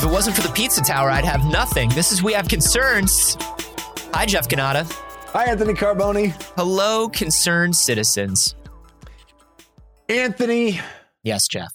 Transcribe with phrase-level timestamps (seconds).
[0.00, 1.90] If it wasn't for the pizza tower, I'd have nothing.
[1.90, 3.36] This is We Have Concerns.
[4.14, 4.90] Hi, Jeff Cannata.
[5.34, 6.28] Hi, Anthony Carboni.
[6.56, 8.54] Hello, concerned citizens.
[10.08, 10.80] Anthony,
[11.22, 11.70] Yes, Jeff.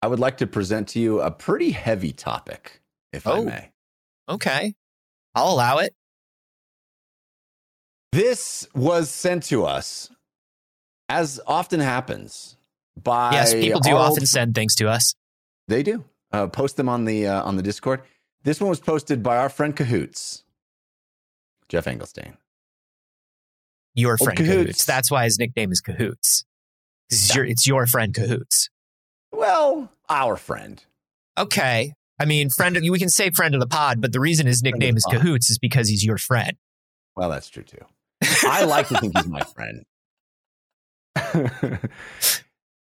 [0.00, 2.80] I would like to present to you a pretty heavy topic,
[3.12, 3.44] if I Oh.
[3.44, 3.72] may.
[4.26, 4.72] Okay.
[5.34, 5.94] I'll allow it.
[8.12, 10.08] This was sent to us,
[11.10, 12.56] as often happens,
[12.96, 15.14] by yes, people do often send things to us.
[15.68, 16.04] They do.
[16.32, 18.02] Uh, post them on the uh, on the Discord.
[18.44, 20.44] This one was posted by our friend Cahoots,
[21.68, 22.36] Jeff Engelstein.
[23.94, 24.62] Your friend Cahoots.
[24.62, 24.84] Cahoots.
[24.86, 26.44] That's why his nickname is Cahoots.
[27.10, 28.70] It's your, it's your friend Cahoots.
[29.32, 30.82] Well, our friend.
[31.36, 31.94] Okay.
[32.20, 32.78] I mean, friend.
[32.80, 35.16] We can say friend of the pod, but the reason his nickname is pod.
[35.16, 36.56] Cahoots is because he's your friend.
[37.16, 37.84] Well, that's true too.
[38.44, 39.84] I like to think he's my friend.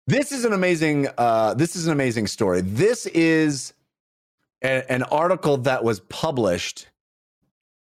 [0.09, 1.07] this is an amazing.
[1.17, 2.61] Uh, this is an amazing story.
[2.61, 3.73] This is
[4.63, 6.87] a- an article that was published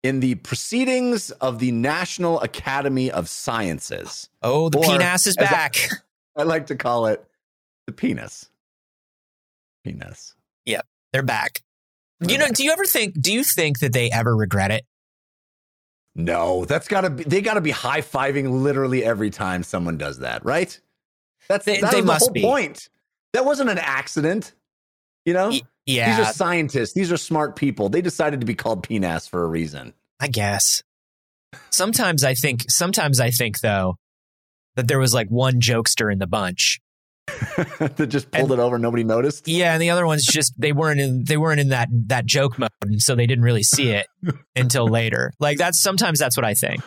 [0.04, 4.30] in the Proceedings of the National Academy of Sciences.
[4.42, 5.76] Oh, the Or, penis is as I- back.
[6.38, 7.26] I like to call it
[7.88, 8.50] the penis.
[9.84, 10.36] Penis.
[10.66, 11.64] Yep, they're back.
[12.20, 12.54] They're You know, back.
[12.56, 13.20] do you ever think?
[13.20, 14.86] Do you think that they ever regret it?
[16.16, 17.24] No, that's got to be.
[17.24, 20.80] They got to be high fiving literally every time someone does that, right?
[21.50, 22.42] That's They- that they must the whole be.
[22.64, 22.90] point.
[23.34, 24.54] That wasn't an accident.
[25.26, 26.94] You know, Y- Yeah, these are scientists.
[26.94, 27.90] These are smart people.
[27.90, 29.94] They decided to be called penis for a reason.
[30.20, 30.82] I guess.
[31.72, 32.66] Sometimes I think.
[32.70, 33.96] Sometimes I think though
[34.76, 36.80] that there was like one jokester in the bunch.
[37.58, 38.76] that just pulled And- it over.
[38.78, 39.48] and Nobody noticed.
[39.48, 42.58] Yeah, and the other ones just they weren't in they weren't in that that joke
[42.58, 44.08] mode, and so they didn't really see it
[44.56, 45.32] until later.
[45.40, 46.82] Like that's sometimes that's what I think.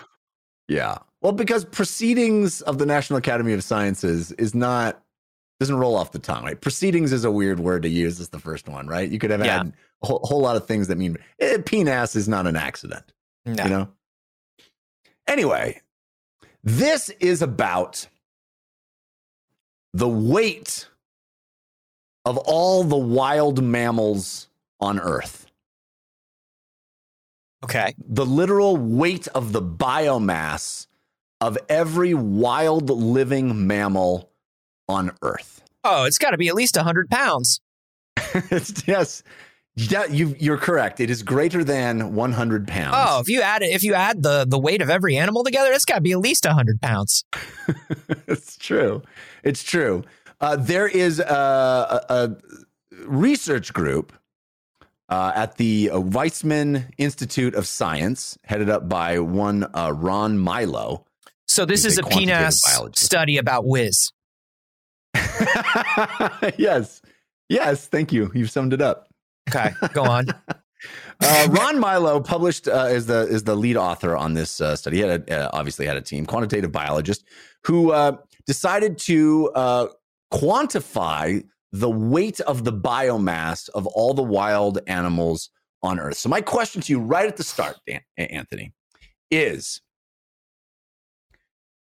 [0.68, 0.98] Yeah.
[1.22, 5.02] Well, because proceedings of the National Academy of Sciences is not
[5.60, 6.60] doesn't roll off the tongue, right?
[6.60, 9.08] Proceedings is a weird word to use as the first one, right?
[9.08, 9.58] You could have Yeah.
[9.58, 9.72] had
[10.02, 13.12] a whole, whole lot of things that mean eh, penis is not an accident.
[13.44, 13.64] No.
[13.64, 13.88] you know
[15.26, 15.80] anyway
[16.62, 18.06] this is about
[19.92, 20.86] the weight
[22.24, 24.48] of all the wild mammals
[24.80, 25.46] on earth
[27.64, 27.94] Okay.
[27.98, 30.86] the literal weight of the biomass
[31.42, 34.30] of every wild living mammal
[34.88, 37.60] on earth Oh, it's got to be at least hundred pounds.
[38.86, 39.22] yes
[39.74, 43.70] yeah, you, you're correct it is greater than 100 pounds Oh, if you add it,
[43.70, 46.18] if you add the the weight of every animal together, it's got to be at
[46.18, 47.24] least hundred pounds.
[48.26, 49.02] it's true.
[49.42, 50.04] It's true.
[50.42, 52.36] Uh, there is a, a, a
[53.06, 54.12] research group
[55.08, 61.06] uh, at the Weizmann Institute of Science, headed up by one uh, Ron Milo.
[61.52, 62.62] So this is a a penis
[62.94, 64.10] study about whiz.
[66.56, 67.02] yes.
[67.50, 67.86] Yes.
[67.88, 68.30] Thank you.
[68.34, 69.08] You've summed it up.
[69.50, 70.26] Okay, go on.
[71.24, 74.96] Uh, Ron Milo published uh, is the is the lead author on this uh, study.
[74.96, 77.22] He had a, uh, obviously had a team, quantitative biologist,
[77.62, 79.86] who uh, decided to uh,
[80.32, 85.50] quantify the weight of the biomass of all the wild animals
[85.84, 86.16] on Earth.
[86.16, 88.72] So my question to you, right at the start, Dan, Anthony,
[89.30, 89.80] is: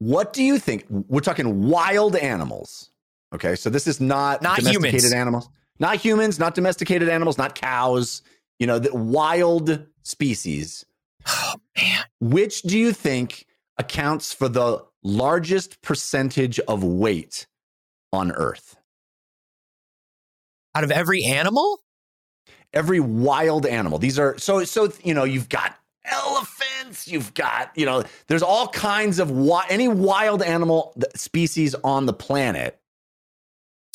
[0.01, 0.85] What do you think?
[0.91, 2.91] We're talking wild animals.
[3.35, 5.13] Okay, so this is not, Not domesticated humans.
[5.13, 8.23] animals, not humans, not domesticated animals, not cows.
[8.59, 10.85] You know, the wild species.
[11.27, 13.47] Oh man, Which do you think
[13.79, 17.47] accounts for the largest percentage of weight
[18.13, 18.77] on Earth?
[20.75, 21.81] out of every animal,
[22.73, 23.99] Every wild animal.
[23.99, 24.93] These are so so.
[25.03, 25.77] You know, you've got
[26.11, 27.07] elephants.
[27.09, 28.05] You've got you know.
[28.27, 32.79] There's all kinds of wi- any wild animal species on the planet.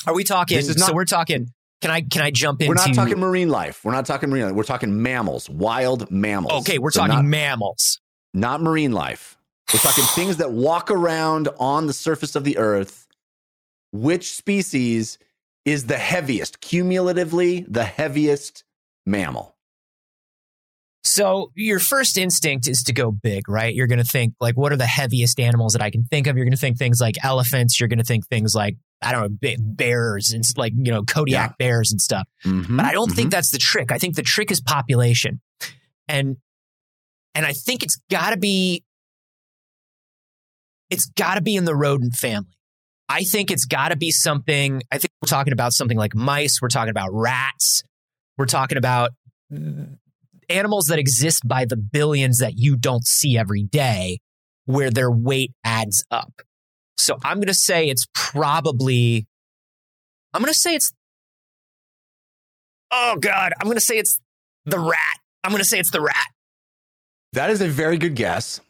[0.08, 0.58] are we talking?
[0.58, 1.52] This is so we're talking.
[1.82, 2.70] Can I can I jump into?
[2.70, 3.84] We're not talking marine life.
[3.84, 4.54] We're not talking marine life.
[4.56, 6.62] We're talking mammals, wild mammals.
[6.62, 8.00] Okay, we're So talking not, mammals.
[8.34, 9.38] not marine life.
[9.74, 13.08] We're talking things that walk around on the surface of the earth.
[13.92, 15.18] Which species
[15.64, 18.64] is the heaviest, cumulatively the heaviest
[19.06, 19.55] mammal?
[21.06, 23.74] So your first instinct is to go big, right?
[23.74, 26.36] You're going to think like, what are the heaviest animals that I can think of?
[26.36, 27.80] You're going to think things like elephants.
[27.80, 31.58] You're going to think things like I don't know, bears and like you know Kodiak
[31.60, 32.28] bears and stuff.
[32.44, 33.16] Mhm, But I don't mhm.
[33.16, 33.92] think that's the trick.
[33.92, 35.42] I think the trick is population,
[36.08, 36.38] and
[37.36, 38.84] and I think it's got to be
[40.90, 42.50] it's got to be in the rodent family.
[43.08, 44.82] I think it's got to be something.
[44.92, 46.60] I think we're talking about something like mice.
[46.62, 47.84] We're talking about rats.
[48.38, 49.12] We're talking about
[50.50, 54.20] animals that exist by the billions that you don't see every day,
[54.66, 56.42] where their weight adds up.
[56.98, 59.28] So I'm going to say it's probably.
[60.34, 60.92] I'm going to say it's
[62.98, 64.20] Oh God, I'm gonna say it's
[64.66, 65.20] the rat.
[65.44, 66.28] I'm gonna say it's the rat.
[67.34, 68.62] That is a very good guess.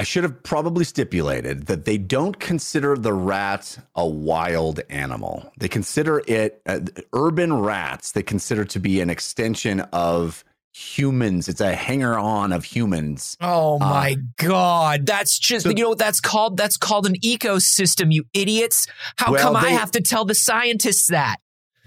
[0.00, 5.52] I should have probably stipulated that they don't consider the rat a wild animal.
[5.58, 6.80] They consider it uh,
[7.12, 8.12] urban rats.
[8.12, 10.42] They consider to be an extension of
[10.72, 11.48] humans.
[11.50, 13.36] It's a hanger on of humans.
[13.42, 15.04] Oh Uh, my God.
[15.04, 16.56] That's just, so- you know what that's called?
[16.56, 18.86] That's called an ecosystem, you idiots.
[19.16, 21.36] How Well, come I have to tell the scientists that?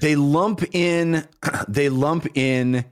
[0.01, 1.27] They lump in
[1.67, 2.85] they lump in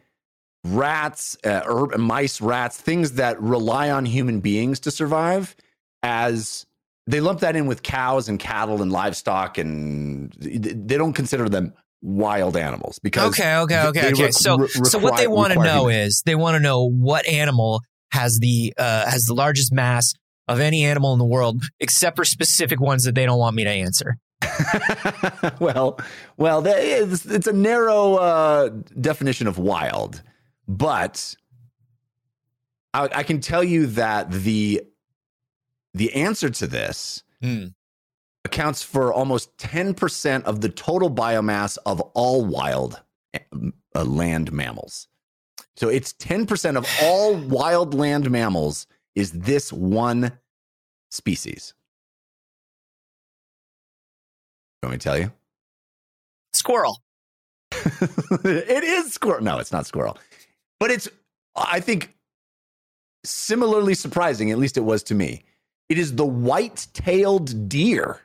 [0.63, 5.55] rats, uh, herb, mice, rats, things that rely on human beings to survive
[6.03, 6.65] as
[7.07, 11.73] they lump that in with cows and cattle and livestock and they don't consider them
[12.01, 14.23] wild animals because Okay, okay, okay, okay.
[14.23, 16.07] re- so, re- so what they want to know humans.
[16.13, 17.81] is they want to know what animal
[18.11, 20.13] has the uh, has the largest mass
[20.47, 23.63] of any animal in the world, except for specific ones that they don't want me
[23.63, 24.17] to answer.
[25.59, 25.99] well,
[26.37, 28.69] well, that is, it's a narrow uh,
[28.99, 30.21] definition of wild,
[30.77, 31.35] but
[32.93, 34.81] I, I can tell you that the
[35.93, 37.67] the answer to this Hmm.
[38.45, 43.01] accounts for almost ten percent of the total biomass of all wild
[43.35, 45.07] uh, land mammals.
[45.75, 50.31] So it's ten percent of all wild land mammals is this one
[51.09, 51.73] species.
[54.81, 55.31] You want me to tell you?
[56.53, 57.01] Squirrel.
[57.71, 59.43] it is squirrel.
[59.43, 60.17] No, it's not squirrel.
[60.81, 61.07] But it's,
[61.55, 62.11] I think,
[63.23, 65.43] similarly surprising, at least it was to me.
[65.89, 68.19] It is the white tailed deer.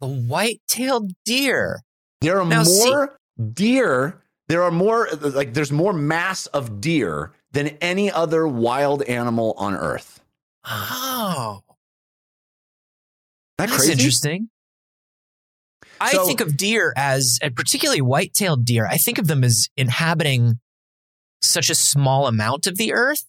[0.00, 1.82] The white-tailed deer.
[2.22, 3.18] There are Now, see- more
[3.52, 4.22] deer.
[4.48, 9.74] There are more, like, there's more mass of deer than any other wild animal on
[9.74, 10.20] earth.
[10.64, 11.60] Oh,
[13.58, 13.92] that that's crazy?
[13.92, 14.48] interesting.
[16.00, 18.86] I So- think of deer as, particularly white-tailed deer.
[18.86, 20.54] I think of them as inhabiting
[21.42, 23.24] such a small amount of the earth.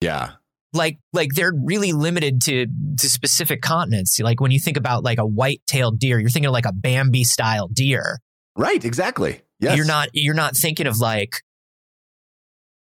[0.00, 0.32] Yeah.
[0.72, 2.66] like like they're really limited to
[2.96, 4.20] to specific continents.
[4.20, 7.24] Like when you think about like a white-tailed deer, you're thinking of like a Bambi
[7.24, 8.20] style deer.
[8.56, 8.84] Right.
[8.84, 9.40] Exactly.
[9.58, 9.76] Yes.
[9.76, 11.42] You're not you're not thinking of like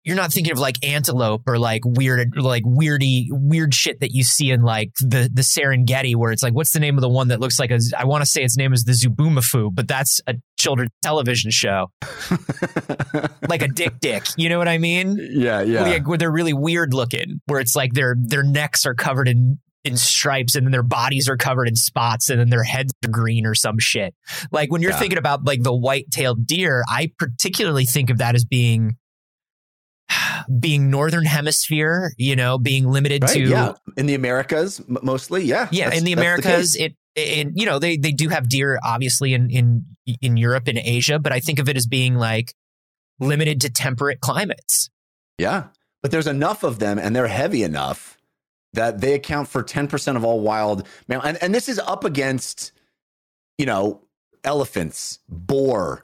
[0.04, 4.24] you're not thinking of like antelope or like weird like weirdy weird shit that you
[4.24, 7.28] see in like the the Serengeti where it's like what's the name of the one
[7.28, 10.20] that looks like a I want to say its name is the Zoboomafoo, but that's
[10.28, 11.92] a children's television show.
[13.50, 14.24] Like a dik-dik.
[14.38, 15.18] You know what I mean?
[15.32, 15.62] yeah.
[15.62, 15.82] Yeah.
[15.82, 19.60] Like, where they're really weird looking, where it's like their their necks are covered in
[19.84, 23.10] in stripes and then their bodies are covered in spots and then their heads are
[23.10, 24.14] green or some shit.
[24.52, 25.00] Like when you're Yeah.
[25.00, 28.96] thinking about like the white-tailed deer, I particularly think of that as being
[30.60, 33.34] being northern hemisphere, you know, being limited Right.
[33.34, 33.74] to yeah.
[33.98, 35.44] In the Americas, mostly.
[35.44, 35.68] Yeah.
[35.72, 36.92] yeah, in the Americas, case.
[37.16, 39.86] it you know they they do have deer obviously in in
[40.22, 42.54] in Europe and Asia, but I think of it as being like
[43.20, 44.90] limited to temperate climates.
[45.38, 45.66] Yeah.
[46.02, 48.18] But there's enough of them and they're heavy enough
[48.74, 51.28] that they account for 10% of all wild mammal.
[51.28, 52.72] And, and this is up against,
[53.58, 54.02] you know,
[54.44, 56.04] elephants, boar,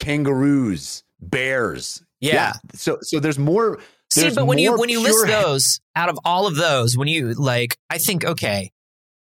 [0.00, 2.02] kangaroos, bears.
[2.20, 2.54] Yeah.
[2.74, 3.78] So so there's more.
[4.10, 7.34] See, but when you when you list those out of all of those, when you
[7.34, 8.70] like, I think okay,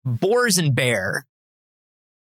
[0.04, 1.26] boars and bear,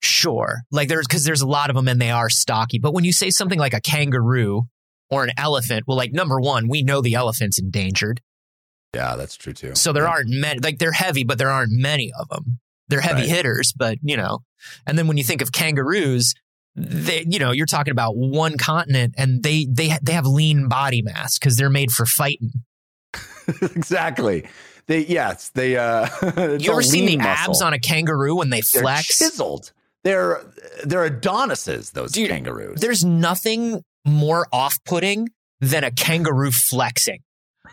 [0.01, 2.79] sure, like there's because there's a lot of them and they are stocky.
[2.79, 4.63] But when you say something like a kangaroo
[5.09, 8.21] or an elephant, well, like number one, we know the elephant's endangered,
[8.95, 9.75] Yeah, that's true too.
[9.75, 10.09] so there Yeah.
[10.09, 10.59] aren't many.
[10.59, 12.59] Like they're heavy, but there aren't many of them.
[12.89, 13.29] They're heavy Right.
[13.29, 14.39] hitters, but you know.
[14.87, 16.33] And then when you think of kangaroos,
[16.75, 21.01] they you know you're talking about one continent, and they they they have lean body
[21.01, 22.51] mass because they're made for fighting.
[23.61, 24.45] exactly.
[24.87, 26.07] They yes, they uh
[26.59, 29.17] You ever seen the lean abs on a kangaroo when they They're flex?
[29.17, 29.71] chiseled.
[30.03, 30.41] They're
[30.83, 32.79] they're Adonises, those Dude, kangaroos.
[32.81, 35.29] There's nothing more off-putting
[35.61, 37.19] than a kangaroo flexing.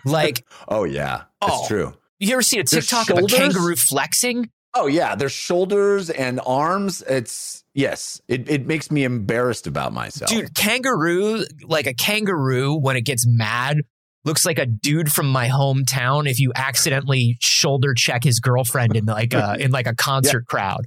[0.04, 1.22] Like, oh yeah.
[1.40, 1.66] That's Oh.
[1.66, 1.94] true.
[2.20, 4.50] you ever seen a TikTok of a kangaroo flexing?
[4.74, 7.02] Oh yeah, their shoulders and arms.
[7.02, 10.30] It's yes, it, it makes me embarrassed about myself.
[10.30, 13.78] Dude, kangaroo, like a kangaroo when it gets mad,
[14.24, 19.04] looks like a dude from my hometown if you accidentally shoulder check his girlfriend in
[19.06, 20.86] like a in like a concert crowd.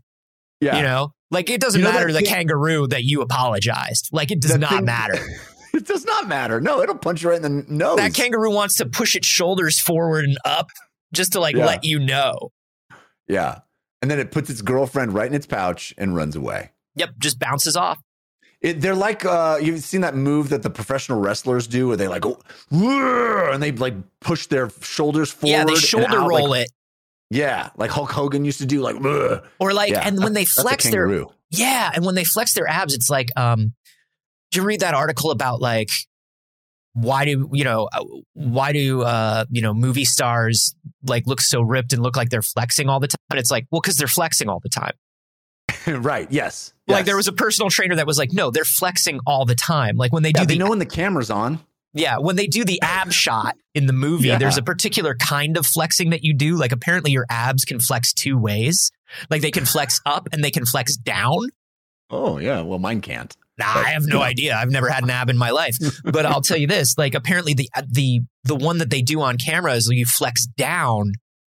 [0.62, 1.12] yeah, You know?
[1.32, 4.10] Like it doesn't You know matter the thing- kangaroo that you apologized.
[4.12, 5.16] Like it does That not thing- matter.
[5.74, 6.62] it does not matter.
[6.62, 7.98] No, it'll punch you right in the nose.
[7.98, 10.68] that kangaroo wants to push its shoulders forward and up
[11.12, 11.66] just to like Yeah.
[11.66, 12.52] let you know.
[13.28, 13.60] yeah,
[14.04, 16.72] and then it puts its girlfriend right in its pouch and runs away.
[16.98, 18.02] Yep, just bounces off.
[18.60, 22.10] It, they're like uh, you've seen that move that the professional wrestlers do, where they
[22.10, 22.38] like go
[22.70, 25.54] and they like push their shoulders forward.
[25.54, 26.72] yeah, they shoulder out, roll like, it.
[27.30, 28.98] Yeah, like Hulk Hogan used to do, like
[29.60, 32.94] Or like Yeah, and when they flex their yeah, and when they flex their abs,
[32.94, 33.74] it's like um
[34.52, 35.92] Did you read that article about like
[36.94, 41.62] why do you know uh, why do uh you know movie stars like look so
[41.62, 43.18] ripped and look like they're flexing all the time?
[43.32, 44.94] And it's like, well, because they're flexing all the time.
[45.88, 46.28] right.
[46.32, 46.74] Yes.
[46.88, 47.06] Like yes.
[47.08, 49.96] there was a personal trainer that was like, no, they're flexing all the time.
[49.96, 51.60] Like when they Yeah, do they the know when the camera's on.
[51.94, 54.38] yeah, when they do the ab shot in the movie, Yeah.
[54.38, 56.58] there's a particular kind of flexing that you do.
[56.58, 58.92] Like apparently your abs can flex two ways.
[59.30, 61.50] Like they can flex up and they can flex down.
[62.10, 62.62] Oh yeah.
[62.62, 63.36] Well, mine can't.
[63.58, 64.56] Nah, I have no idea.
[64.56, 65.78] I've never had an ab in my life.
[66.04, 69.38] But I'll tell you this: like, apparently the the the one that they do on
[69.38, 71.14] camera is you flex down,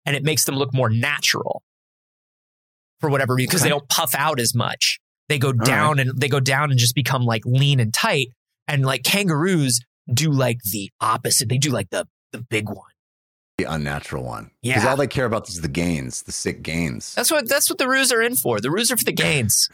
[0.05, 1.63] and it makes them look more natural
[2.99, 4.99] for whatever reason because they don't puff out as much.
[5.29, 5.65] They go right.
[5.65, 8.27] down and they go down and just become like lean and tight.
[8.67, 9.79] And like kangaroos
[10.11, 11.49] do like the opposite.
[11.49, 12.91] They do like the the big one.
[13.57, 14.51] The unnatural one.
[14.61, 14.75] Yeah.
[14.75, 17.15] Because all they care about is the gains, the sick gains.
[17.15, 18.59] That's what that's what the roos are in for.
[18.59, 19.69] The roos are for the gains.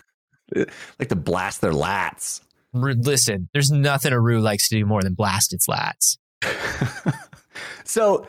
[1.00, 2.42] like to blast their lats.
[2.74, 6.18] Listen, there's nothing a roo likes to do more than blast its lats.
[7.84, 8.26] so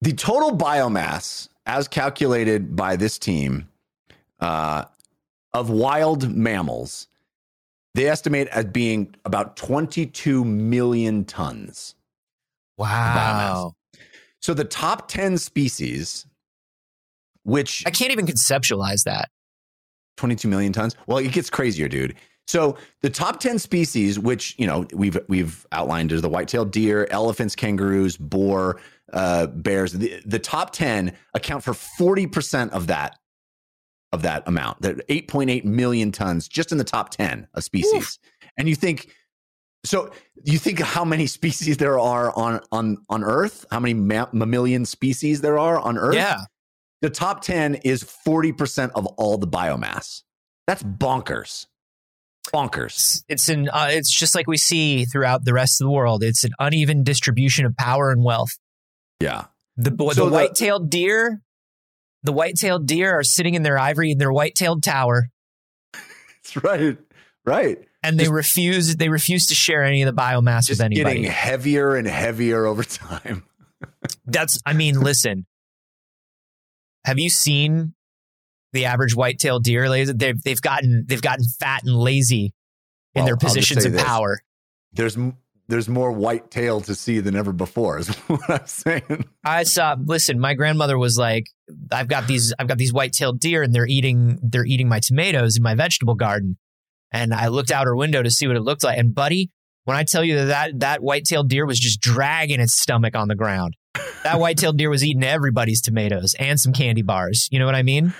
[0.00, 3.68] the total biomass, as calculated by this team,
[4.40, 4.84] uh,
[5.52, 7.08] of wild mammals,
[7.94, 11.94] they estimate as being about 22 million tons.
[12.78, 13.74] Wow.
[14.40, 16.26] So the top 10 species,
[17.42, 19.28] which I can't even conceptualize that.
[20.20, 20.94] 22 million tons.
[21.06, 22.14] Well, it gets crazier, dude.
[22.46, 27.06] So the top 10 species, which you know we've we've outlined, is the white-tailed deer,
[27.10, 28.80] elephants, kangaroos, boar,
[29.12, 29.92] uh, bears.
[29.92, 33.18] The, the top 10 account for 40% of that
[34.12, 34.82] of that amount.
[34.82, 38.18] That 8.8 million tons just in the top 10 of species.
[38.56, 39.14] And you think
[39.84, 40.10] so
[40.44, 43.64] you think how many species there are on on on Earth?
[43.70, 46.16] How many ma- mammalian species there are on Earth?
[46.16, 46.40] Yeah.
[47.02, 50.22] The top 10 is 40% of all the biomass.
[50.66, 51.66] That's bonkers.
[52.52, 53.22] Bonkers.
[53.28, 56.22] It's, an uh, it's just like we see throughout the rest of the world.
[56.22, 58.50] It's an uneven distribution of power and wealth.
[59.20, 59.46] Yeah.
[59.76, 61.40] The So the white-tailed deer,
[62.22, 65.28] the white-tailed deer are sitting in their ivory in their white-tailed tower,
[65.92, 66.98] That's right.
[67.46, 67.78] Right.
[68.02, 71.02] and they Just- refuse they refuse to share any of the biomass with anybody.
[71.20, 73.44] getting heavier and heavier over time.
[74.26, 75.46] That's I mean, listen.
[77.04, 77.94] Have you seen
[78.72, 79.88] the average white-tailed deer?
[79.88, 82.52] They've they've gotten they've gotten fat and lazy
[83.14, 84.02] in Well, their positions of this.
[84.04, 84.40] power.
[84.92, 85.16] There's
[85.68, 89.24] there's more white tail to see than ever before, is what I'm saying.
[89.44, 89.96] I saw.
[90.04, 91.46] Listen, my grandmother was like,
[91.92, 95.56] "I've got these, I've got these white-tailed deer, and they're eating, they're eating my tomatoes
[95.56, 96.58] in my vegetable garden."
[97.12, 98.98] And I looked out her window to see what it looked like.
[98.98, 99.50] And buddy,
[99.84, 103.28] when I tell you that that, that white-tailed deer was just dragging its stomach on
[103.28, 103.76] the ground,
[104.24, 107.48] that white-tailed deer was eating everybody's tomatoes and some candy bars.
[107.50, 108.14] You know what I mean?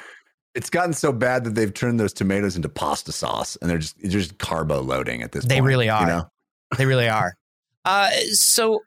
[0.55, 3.99] It's gotten so bad that they've turned those tomatoes into pasta sauce and they're just
[4.01, 5.49] just carbo loading at this point.
[5.51, 5.67] They point.
[5.67, 6.01] really are.
[6.01, 6.31] You know?
[6.77, 7.35] They really are.
[7.85, 8.81] Uh, so,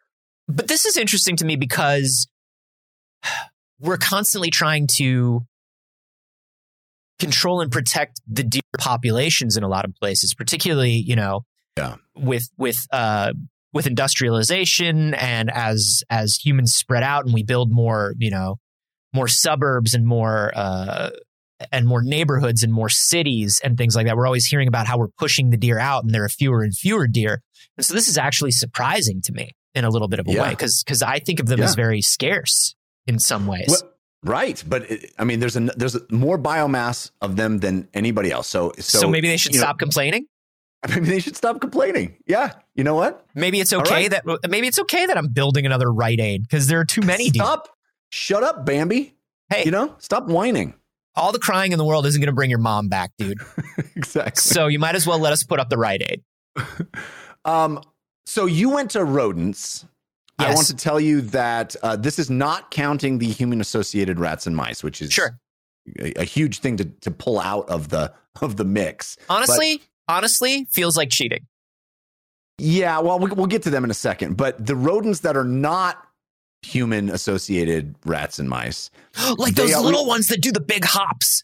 [0.48, 2.28] but this is interesting to me because
[3.80, 5.42] we're constantly trying to
[7.20, 11.46] control and protect the deer populations in a lot of places, particularly, you know,
[11.78, 11.96] Yeah.
[12.16, 13.34] with with uh,
[13.74, 18.58] with industrialization and as as humans spread out and we build more, you know,
[19.14, 21.10] more suburbs and more uh,
[21.72, 24.16] and more neighborhoods and more cities and things like that.
[24.18, 26.74] We're always hearing about how we're pushing the deer out and there are fewer and
[26.76, 27.42] fewer deer.
[27.78, 30.44] And so this is actually surprising to me in a little bit of a Yeah.
[30.44, 31.66] way because because I think of them Yeah.
[31.66, 32.76] as very scarce
[33.08, 33.68] in some ways.
[33.70, 33.92] Well,
[34.24, 38.48] right, but it, I mean, there's a there's more biomass of them than anybody else.
[38.48, 39.96] So so, so, maybe they should stop know, stop
[40.84, 41.04] complaining.
[41.04, 42.18] maybe they should stop complaining.
[42.28, 43.26] Yeah, you know what?
[43.36, 44.12] Maybe it's okay right.
[44.12, 47.30] that maybe it's okay that I'm building another Rite Aid because there are too many.
[47.30, 47.70] Stop.
[48.12, 49.16] Shut up, Bambi.
[49.50, 50.74] Hey, You know, stop whining.
[51.16, 53.40] all the crying in the world isn't going to bring your mom back, dude.
[53.96, 54.40] exactly.
[54.42, 56.24] so you might as well let us put up the Rite Aid.
[57.46, 57.82] Um,
[58.26, 59.86] so you went to rodents.
[60.40, 64.48] I want to tell you that uh, this is not counting the human associated rats
[64.48, 65.38] and mice, which is Sure.
[66.00, 69.18] a, a huge thing to, to pull out of the of the mix.
[69.30, 71.46] Honestly, honestly, feels like cheating.
[72.60, 74.38] Yeah, well, we- we'll get to them in a second.
[74.38, 76.02] But the rodents that are not
[76.62, 78.90] human associated rats and mice,
[79.38, 81.44] like those are- little ones that do the big hops.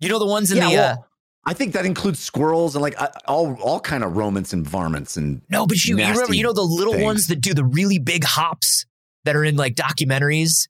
[0.00, 0.96] You know the ones in yeah, the uh,
[1.44, 2.94] I think that includes squirrels and like
[3.26, 6.52] all all kind of rodents and varmints and No, but you, you remember, you know,
[6.54, 7.04] the little things.
[7.04, 8.86] ones that do the really big hops
[9.24, 10.68] that are in like documentaries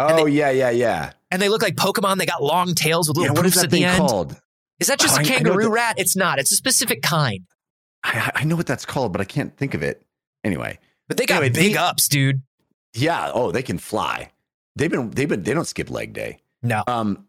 [0.00, 1.12] oh yeah yeah yeah.
[1.30, 2.18] and they look like Pokemon.
[2.18, 3.96] They got long tails with Yeah, little what is poofs that at the end.
[3.98, 4.40] called?
[4.80, 5.94] Is that just Oh, a kangaroo that- rat?
[5.98, 6.38] It's not.
[6.38, 7.44] It's a specific kind.
[8.02, 10.04] I, I know what that's called, but I can't think of it.
[10.42, 10.78] Anyway,
[11.08, 12.42] But they got Anyway, big the- ups, dude.
[12.92, 13.30] yeah.
[13.32, 14.30] Oh, they can fly.
[14.76, 16.40] They've been they've been they don't skip leg day.
[16.62, 16.82] No.
[16.86, 17.26] Um,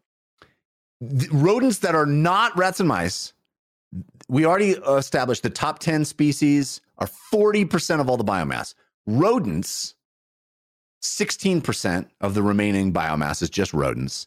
[1.30, 3.32] rodents that are not rats and mice,
[4.28, 8.74] we already established the top 10 species are 40% of all the biomass.
[9.06, 9.94] Rodents,
[11.02, 14.26] 16% of the remaining biomass is just rodents.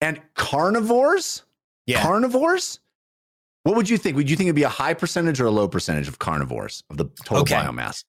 [0.00, 1.42] And carnivores,
[1.86, 2.02] Yeah.
[2.02, 2.80] carnivores,
[3.62, 4.16] what would you think?
[4.16, 6.96] Would you think it'd be a high percentage or a low percentage of carnivores of
[6.96, 7.54] the total Okay.
[7.56, 8.04] biomass?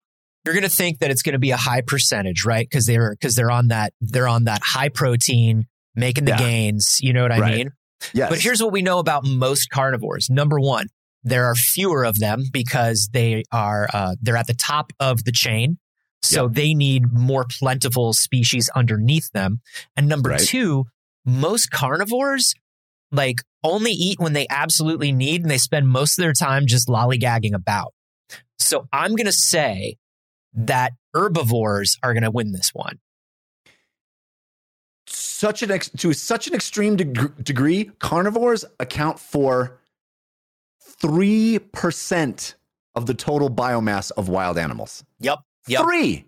[0.46, 2.67] You're going to think that it's going to be a high percentage, right?
[2.69, 5.65] Because they're because they're on that they're on that high protein,
[5.96, 6.38] making the Yeah.
[6.38, 6.98] gains.
[7.01, 7.55] You know what I Right.
[7.57, 7.69] mean?
[8.13, 8.29] Yes.
[8.29, 10.29] But here's what we know about most carnivores.
[10.29, 10.88] Number one,
[11.24, 15.31] there are fewer of them because they are uh, they're at the top of the
[15.31, 15.79] chain,
[16.22, 16.53] so Yep.
[16.53, 19.60] they need more plentiful species underneath them.
[19.98, 20.39] And number Right.
[20.39, 20.86] two,
[21.25, 22.53] most carnivores
[23.11, 26.87] like only eat when they absolutely need, and they spend most of their time just
[26.87, 27.93] lollygagging about.
[28.59, 29.97] So I'm gonna say
[30.53, 32.99] that herbivores are gonna win this one.
[35.09, 39.79] such an ex- to such an extreme deg- degree, carnivores account for
[40.81, 42.55] three percent
[42.95, 45.03] of the total biomass of wild animals.
[45.19, 45.39] Yep.
[45.67, 45.83] Yep.
[45.83, 46.25] Three,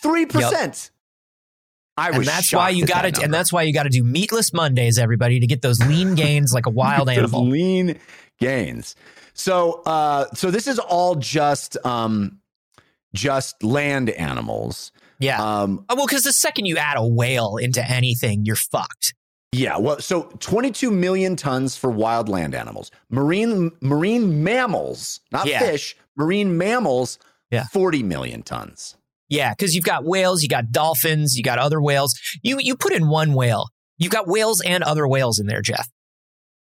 [0.00, 0.90] three percent.
[1.96, 4.02] I was and that's why you got to, and that's why you got to do
[4.02, 7.46] meatless Mondays, everybody, to get those lean gains like a wild animal.
[7.46, 7.98] lean
[8.40, 8.96] gains.
[9.34, 12.38] So, uh, so this is all just, um,
[13.14, 14.90] just land animals.
[15.18, 15.40] Yeah.
[15.42, 19.14] Um, Oh, well, because the second you add a whale into anything, you're fucked.
[19.52, 22.90] Yeah, well, so 22 million tons for wild land animals.
[23.10, 25.58] Marine marine mammals, not Yeah.
[25.60, 27.18] fish, marine mammals,
[27.50, 27.64] Yeah.
[27.66, 28.96] 40 million tons.
[29.32, 32.12] Yeah, because you've got whales, you got dolphins, you got other whales.
[32.42, 35.88] You you put in one whale, you've got whales and other whales in there, Jeff.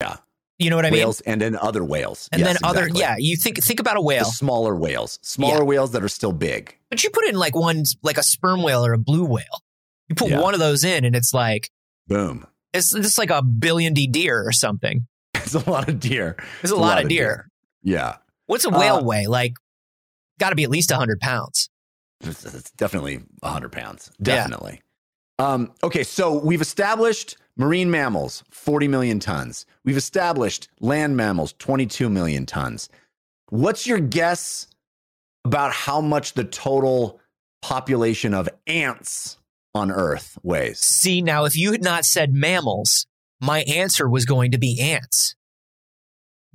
[0.02, 0.18] Yeah.
[0.58, 1.00] You know what I mean?
[1.02, 2.28] whales and then other whales.
[2.32, 3.02] And Yes, then other, exactly.
[3.02, 3.16] yeah.
[3.20, 5.64] You think think about a The whale, smaller whales, smaller Yeah.
[5.64, 6.76] whales that are still big.
[6.90, 9.62] but you put in like one like a sperm whale or a blue whale.
[10.10, 10.40] You put Yeah.
[10.42, 11.70] one of those in, and it's like
[12.08, 12.48] Boom.
[12.74, 15.06] it's just like a billion D deer or something.
[15.36, 16.36] It's a lot of deer.
[16.64, 17.48] It's a, lot, of deer.
[17.84, 18.16] Yeah.
[18.48, 19.28] What's a whale Uh, weigh?
[19.28, 19.54] Like,
[20.40, 21.70] got to be at least hundred pounds.
[22.22, 24.12] It's, it's definitely 100 pounds.
[24.20, 24.36] Yeah.
[24.36, 24.82] Definitely.
[25.38, 29.66] Um, okay, so we've established marine mammals, 40 million tons.
[29.84, 32.90] We've established land mammals, 22 million tons.
[33.50, 34.68] What's your guess
[35.44, 37.20] about how much the total
[37.62, 39.38] population of ants
[39.74, 40.80] on Earth weighs?
[40.80, 43.06] See, now if you had not said mammals,
[43.42, 45.36] my answer was going to be ants.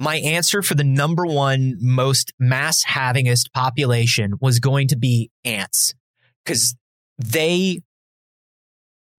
[0.01, 5.95] My answer for the number one most mass havingest population was going to be ants
[6.45, 6.75] because
[7.19, 7.83] they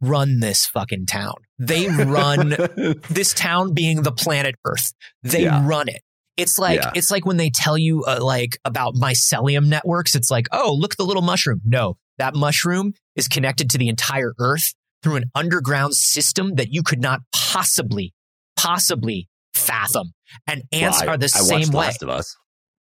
[0.02, 1.36] run this fucking town.
[1.60, 2.50] They run
[3.10, 4.94] this town being the planet Earth.
[5.22, 5.66] They Yeah.
[5.68, 6.02] run it.
[6.38, 6.92] It's like Yeah.
[6.96, 10.16] it's like when they tell you uh, like about mycelium networks.
[10.16, 11.62] It's like, oh, look at the little mushroom.
[11.64, 16.82] No, that mushroom is connected to the entire Earth through an underground system that you
[16.82, 18.14] could not possibly,
[18.56, 20.14] possibly fathom.
[20.48, 21.86] And ants Well, I- are the I same way.
[21.88, 22.36] Last of Us.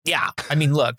[0.05, 0.95] Yeah, I mean, look.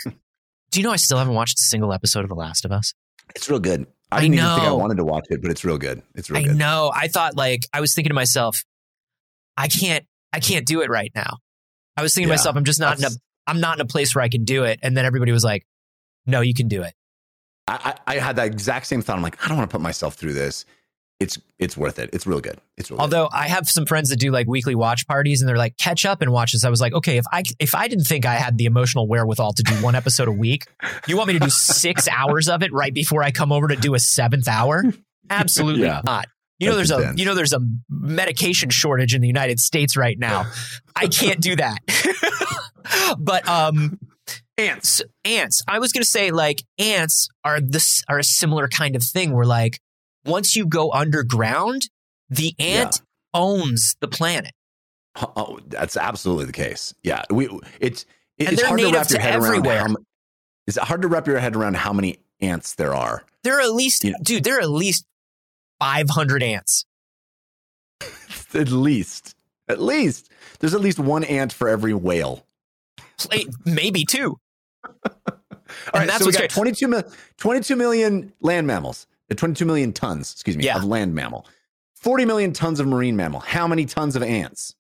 [0.71, 2.95] Do you know I still haven't watched a single episode of The Last of Us?
[3.35, 3.87] It's real good.
[4.11, 6.03] I I didn't even think I wanted to watch it, but it's real good.
[6.15, 6.57] It's real I good.
[6.57, 6.93] know.
[6.95, 8.63] I thought like I was thinking to myself,
[9.57, 11.39] I can't, I can't do it right now.
[11.97, 12.37] I was thinking Yeah.
[12.37, 13.11] to myself, I'm just not in a,
[13.47, 14.79] I'm not in a place where I can do it.
[14.83, 15.65] And then everybody was like,
[16.27, 16.95] No, you can do it.
[17.69, 19.17] I I had that exact same thought.
[19.17, 20.65] I'm like, I don't want to put myself through this.
[21.23, 22.11] It's it's worth it.
[22.13, 22.59] It's real good.
[22.77, 23.03] It's real good.
[23.03, 26.05] Although I have some friends that do like weekly watch parties, and they're like, catch
[26.05, 26.65] up and watch this.
[26.65, 29.53] I was like, okay, if I if I didn't think I had the emotional wherewithal
[29.55, 30.65] to do one episode a week,
[31.07, 33.77] you want me to do six hours of it right before I come over to
[33.77, 34.85] do a seventh hour?
[35.31, 36.03] Absolutely Yeah.
[36.05, 36.27] not.
[36.59, 39.97] You know, That's there's a you know there's a medication shortage in the United States
[39.97, 40.47] right now.
[40.95, 41.79] I can't do that.
[43.19, 43.99] but um,
[44.59, 45.63] ants, ants.
[45.67, 49.47] I was gonna say like ants are this are a similar kind of thing where
[49.47, 49.81] like
[50.25, 51.89] once you go underground,
[52.31, 53.01] the ant
[53.35, 54.53] owns the planet.
[55.17, 56.95] Oh, that's absolutely the case.
[57.03, 57.49] Yeah, we
[57.81, 58.07] it's
[58.39, 59.77] it, it's hard to wrap your head everywhere.
[59.77, 59.79] around.
[59.91, 60.07] How, m-
[60.67, 63.25] it's hard to wrap your head around how many ants there are.
[63.45, 64.13] There are at least, Yeah.
[64.23, 65.05] dude, there are at least
[65.81, 66.85] 500 ants.
[68.55, 69.35] At least,
[69.69, 70.31] at least
[70.61, 72.45] there's at least one ant for every whale.
[73.65, 74.37] Maybe two.
[74.85, 77.03] All And right, that's so we got 22,
[77.39, 80.77] 22 million land mammals, Uh, 22 million tons, excuse me, Yeah.
[80.77, 81.47] of land mammal,
[81.97, 83.41] 40 million tons of marine mammal.
[83.41, 84.75] How many tons of ants?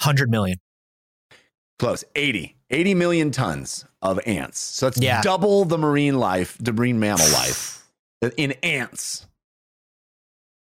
[0.00, 0.58] 100 million.
[1.78, 2.56] Close, 80.
[2.70, 4.58] 80 million tons of ants.
[4.60, 5.20] So that's Yeah.
[5.22, 7.86] double the marine life, the marine mammal life
[8.22, 9.26] uh, in ants.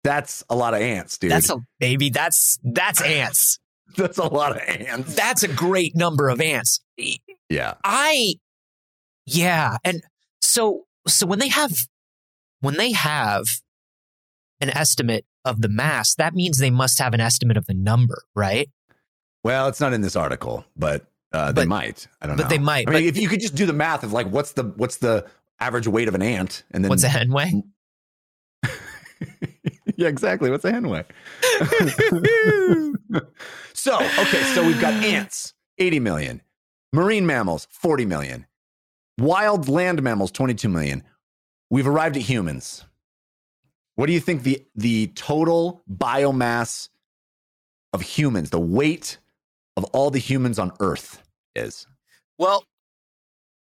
[0.04, 1.30] That's a lot of ants, dude.
[1.30, 2.10] That's a baby.
[2.10, 3.58] That's, that's ants.
[3.96, 5.16] That's a lot of ants.
[5.16, 6.78] That's a great number of ants.
[7.48, 7.74] yeah.
[7.82, 8.36] I,
[9.26, 9.78] yeah.
[9.82, 10.00] And
[10.40, 11.72] so, so when they have,
[12.60, 13.44] when they have
[14.60, 18.22] an estimate of the mass, that means they must have an estimate of the number,
[18.34, 18.68] right?
[19.42, 22.06] Well, it's not in this article, but uh, they But- might.
[22.20, 22.48] I don't but know.
[22.48, 24.52] But they might, I mean, if you could just do the math of like what's
[24.52, 25.26] the what's the
[25.60, 27.62] average weight of an ant, and then What's a henway?
[29.96, 30.50] yeah, exactly.
[30.50, 31.04] What's a henway?
[33.74, 36.42] so okay, so we've got ants, eighty million,
[36.92, 38.46] marine mammals, forty million,
[39.20, 41.04] wild land mammals, twenty-two million.
[41.70, 42.84] We've arrived at humans.
[43.94, 46.88] What do you think the the total biomass
[47.92, 49.18] of humans, the weight
[49.76, 51.22] of all the humans on Earth
[51.54, 51.86] is?
[52.38, 52.64] Well,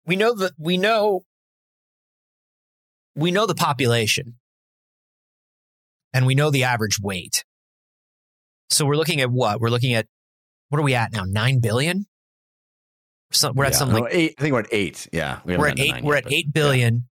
[0.07, 1.23] we know that we know
[3.17, 4.39] we know the population
[6.13, 7.45] and we know the average weight.
[8.71, 9.61] So we're looking at what?
[9.61, 10.07] We're looking at
[10.69, 11.25] what are we at now?
[11.25, 12.07] Nine billion?
[13.33, 14.35] So we're at Yeah, something no, like eight.
[14.39, 15.09] I think we're at eight.
[15.13, 16.03] Yeah, We we're at eight.
[16.03, 17.09] We're yet, at but- eight billion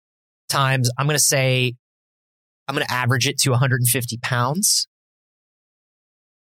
[0.49, 0.91] times.
[0.99, 1.75] I'm going to say
[2.69, 4.87] I'm going to average it to 150 pounds.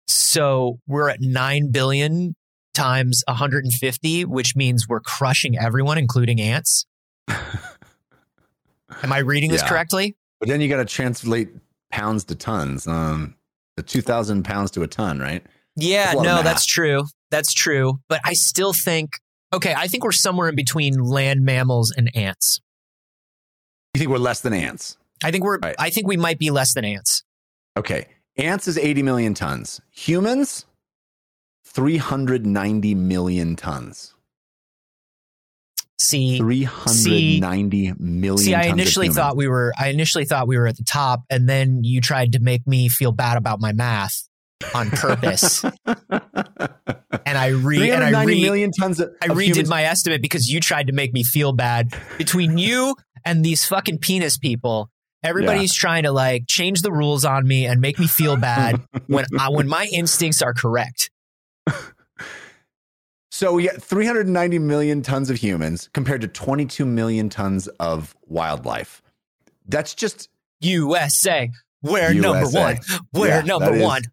[0.08, 2.36] So we're at nine billion
[2.73, 6.86] times 150, which means we're crushing everyone, including ants.
[7.28, 9.69] Am I reading this Yeah.
[9.69, 10.15] correctly?
[10.39, 11.49] But then you got to translate
[11.91, 12.88] pounds to tons.
[12.88, 13.36] Um,
[13.78, 15.43] the two thousand pounds to a ton, right?
[15.75, 17.04] Yeah, That's a lot of no, that's true.
[17.32, 17.99] That's true.
[18.08, 19.19] But I still think,
[19.56, 22.60] okay, I think we're somewhere in between land mammals and ants.
[23.94, 24.98] You think we're less than ants?
[25.24, 25.76] I think we're, Right.
[25.80, 27.24] I think we might be less than ants.
[27.78, 29.82] Okay, ants is eighty million tons.
[29.91, 30.65] Humans,
[31.65, 34.13] three hundred ninety million tons.
[35.98, 38.38] See, Three hundred ninety million.
[38.38, 41.22] see, I tons initially thought we were, I initially thought we were at the top,
[41.30, 44.28] and then you tried to make me feel bad about my math
[44.73, 49.13] on purpose, and I re, and I re, million tons of.
[49.21, 49.69] I of redid humans.
[49.69, 51.95] my estimate because you tried to make me feel bad.
[52.17, 54.89] Between you and these fucking penis people,
[55.23, 59.25] everybody's trying to like change the rules on me and make me feel bad when
[59.39, 61.12] I, when my instincts are correct.
[63.32, 69.01] So we get 390 million tons of humans compared to 22 million tons of wildlife.
[69.67, 70.30] That's just
[70.62, 71.49] USA,
[71.84, 72.78] we're number one.
[73.12, 74.04] We're Yeah, number is- one.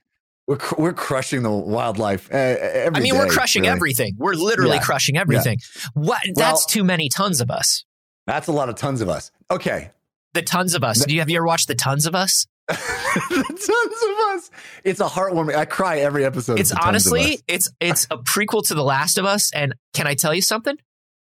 [0.46, 2.32] We're cr- we're crushing the wildlife.
[2.32, 3.72] Uh, I mean, we're crushing really.
[3.72, 4.14] everything.
[4.18, 4.82] We're literally Yeah.
[4.82, 5.58] crushing everything.
[5.94, 6.20] What?
[6.26, 7.84] Well- That's too many tons of us.
[8.26, 9.30] That's a lot of tons of us.
[9.50, 9.90] Okay,
[10.34, 11.00] The tons of us.
[11.00, 12.46] The- Do you have you ever watched the tons of us?
[12.68, 14.50] The tons of us.
[14.84, 15.54] It's a heartwarming.
[15.54, 16.58] I cry every episode.
[16.58, 19.52] It's The Tons of honestly, it's it's a prequel to The Last of Us.
[19.52, 20.76] And can I tell you something?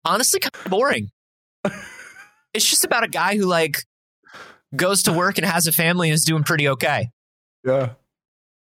[0.05, 1.09] Honestly, kind of boring.
[2.53, 3.77] it's just about a guy who like
[4.75, 7.09] goes to work and has a family and is doing pretty okay.
[7.65, 7.89] yeah.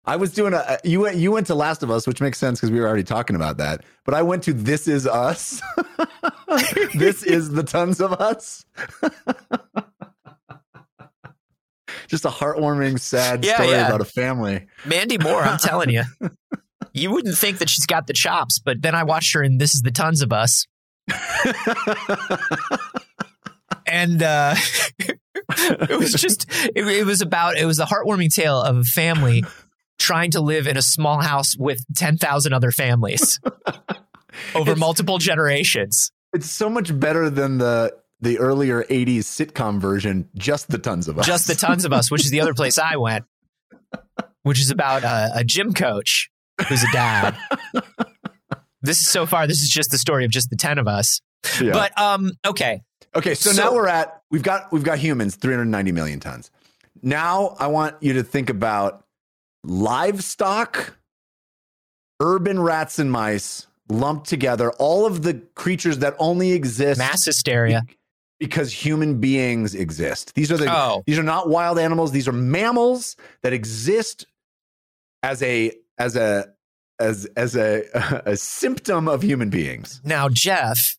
[0.06, 2.60] I was doing a you went you went to Last of Us, which makes sense
[2.60, 3.82] because we were already talking about that.
[4.04, 5.62] But I went to This Is Us.
[6.94, 8.64] this is the tons of us.
[12.06, 13.86] Just a heartwarming, sad Yeah, story yeah.
[13.86, 14.66] about a family.
[14.84, 16.02] Mandy Moore, I'm telling you.
[16.96, 19.74] You wouldn't think that she's got the chops, but then I watched her and This
[19.74, 20.64] is the Tons of Us.
[23.84, 24.54] and uh,
[25.58, 29.42] it was just it, it was about it was a heartwarming tale of a family
[29.98, 33.38] trying to live in a small house with 10,000 other families
[34.54, 40.28] over It's- multiple generations it's so much better than the the earlier 80s sitcom version,
[40.34, 41.26] just the tons of us.
[41.26, 43.24] just the tons of us which is the other place i went
[44.42, 46.30] which is about a, a gym coach
[46.68, 47.36] who's a dad
[48.82, 51.20] this is so far this is just the story of just the 10 of us
[51.60, 51.72] Yeah.
[51.72, 52.82] but um okay
[53.16, 56.50] Okay, so, So- now we're at we've got we've got humans 390 million tons.
[57.00, 59.03] Now I want you to think about
[59.64, 60.96] livestock,
[62.20, 67.82] urban rats and mice lumped together, all of the creatures that only exist mass hysteria
[68.38, 70.34] because human beings exist.
[70.34, 74.26] These are the oh these are not wild animals, these are mammals that exist
[75.22, 76.46] as a as a
[76.98, 77.84] as as a
[78.26, 80.00] a symptom of human beings.
[80.04, 80.96] Now, Jeff,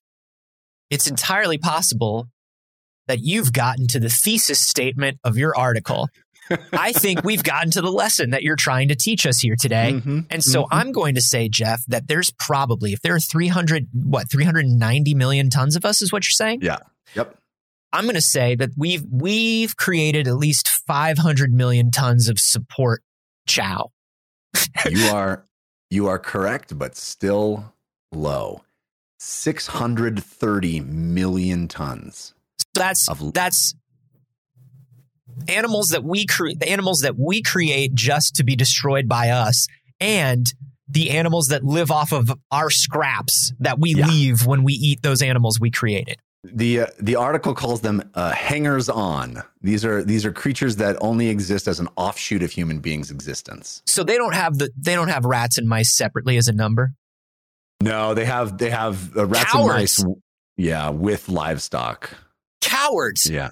[0.89, 2.27] it's entirely possible
[3.07, 6.07] that you've gotten to the thesis statement of your article.
[6.73, 9.93] I think we've gotten to the lesson that you're trying to teach us here today.
[9.93, 10.67] Mhm, And so mhm.
[10.71, 15.49] I'm going to say, Jeff, that there's probably, if there are 300, what, 390 million
[15.49, 16.59] tons of us, is what you're saying?
[16.61, 16.77] Yeah.
[17.15, 17.37] Yep.
[17.93, 23.01] I'm going to say that we've, we've created at least 500 million tons of support
[23.47, 23.91] chow.
[24.89, 25.45] you are
[25.89, 27.73] you are correct, but still
[28.11, 28.63] low.
[29.19, 32.33] 630 million tons.
[32.59, 33.73] So that's, Of- that's
[35.47, 39.67] animals that we create, the animals that we create just to be destroyed by us
[39.99, 40.45] and
[40.87, 44.07] the animals that live off of our scraps that we Yeah.
[44.07, 46.17] leave when we eat those animals we created.
[46.43, 49.41] The uh, the article calls them uh, hangers on.
[49.61, 53.81] These are these are creatures that only exist as an offshoot of human beings' existence.
[53.87, 56.93] So they don't have the they don't have rats and mice separately as a number.
[57.81, 59.99] No, they have they have uh, rats Cowards.
[59.99, 60.21] and mice.
[60.55, 62.11] Yeah, with livestock.
[62.61, 63.27] Cowards.
[63.27, 63.49] Yeah,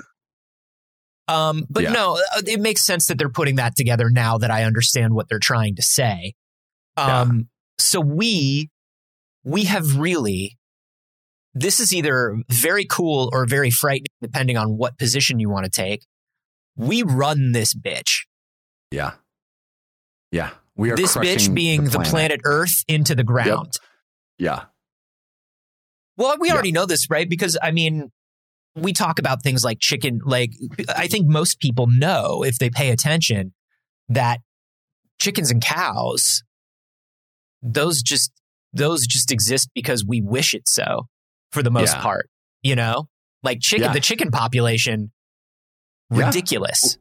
[1.27, 1.91] Um, but Yeah.
[1.93, 5.29] no, uh, it makes sense that they're putting that together now that I understand what
[5.29, 6.33] they're trying to say.
[6.97, 8.69] Um, so we
[9.43, 10.57] we have really
[11.55, 15.71] this is either very cool or very frightening, depending on what position you want to
[15.71, 16.03] take.
[16.75, 18.21] We run this bitch.
[18.91, 19.13] yeah,
[20.31, 20.51] yeah.
[20.75, 22.41] We are This bitch being the planet.
[22.43, 23.77] Earth into the ground.
[24.39, 24.65] Yeah,
[26.17, 26.53] Well, we Yeah.
[26.55, 27.29] already know this, right?
[27.29, 28.11] Because I mean,
[28.75, 30.19] we talk about things like chicken.
[30.23, 30.51] Like,
[30.95, 33.53] I think most people know if they pay attention
[34.09, 34.39] that
[35.19, 36.43] chickens and cows,
[37.61, 38.31] those just
[38.75, 41.07] those just exist because we wish it so,
[41.51, 42.01] for the most Yeah.
[42.01, 42.29] part.
[42.63, 43.07] You know,
[43.43, 43.93] like chicken, Yeah.
[43.93, 45.11] the chicken population,
[46.11, 46.25] Yeah.
[46.25, 46.97] ridiculous.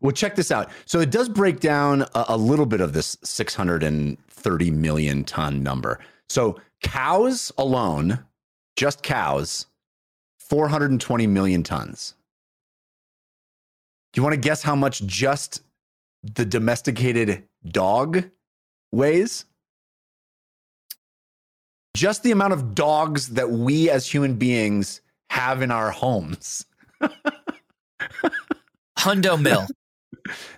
[0.00, 0.70] Well, check this out.
[0.84, 5.98] So it does break down a, a little bit of this 630 million ton number.
[6.28, 8.22] So cows alone,
[8.76, 9.64] just cows,
[10.48, 12.14] 420 million tons.
[14.12, 15.62] Do you want to guess how much just
[16.22, 18.30] the domesticated dog
[18.92, 19.44] weighs?
[21.96, 26.66] Just the amount of dogs that we as human beings have in our homes.
[28.98, 29.66] Hundo mill.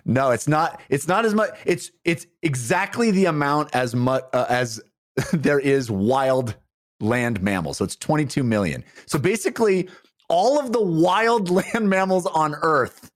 [0.05, 0.79] No, it's not.
[0.87, 1.49] It's not as much.
[1.65, 4.79] It's it's exactly the amount as much uh, as
[5.33, 6.55] there is wild
[6.99, 7.77] land mammals.
[7.77, 8.83] So it's 22 million.
[9.05, 9.89] So basically,
[10.29, 13.11] all of the wild land mammals on Earth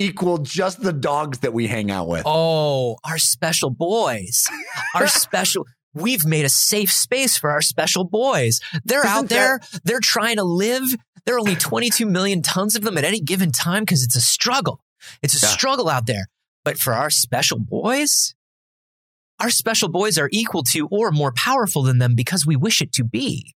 [0.00, 2.22] equal just the dogs that we hang out with.
[2.24, 4.46] Oh, our special boys.
[4.94, 5.66] Our special.
[5.94, 8.60] We've made a safe space for our special boys.
[8.84, 9.60] They're Isn't out there.
[9.84, 10.82] They're trying to live.
[11.26, 14.20] There are only 22 million tons of them at any given time because it's a
[14.20, 14.80] struggle.
[15.22, 15.50] It's a Yeah.
[15.52, 16.26] struggle out there.
[16.64, 18.34] But for our special boys,
[19.40, 22.92] our special boys are equal to or more powerful than them because we wish it
[22.94, 23.54] to be.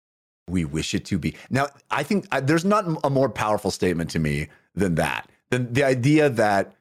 [0.49, 1.35] We wish it to be.
[1.51, 5.29] Now, I think uh, there's not a more powerful statement to me than that.
[5.51, 6.75] Than the idea that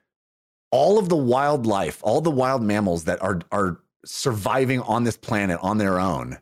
[0.72, 5.60] all of the wildlife, all the wild mammals that are are surviving on this planet
[5.62, 6.40] on their own,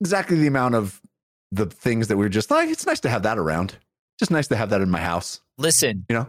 [0.00, 1.00] exactly the amount of
[1.50, 3.76] the things that we're just like, it's nice to have that around.
[4.18, 5.40] Just nice to have that in my house.
[5.58, 6.26] Listen, You know?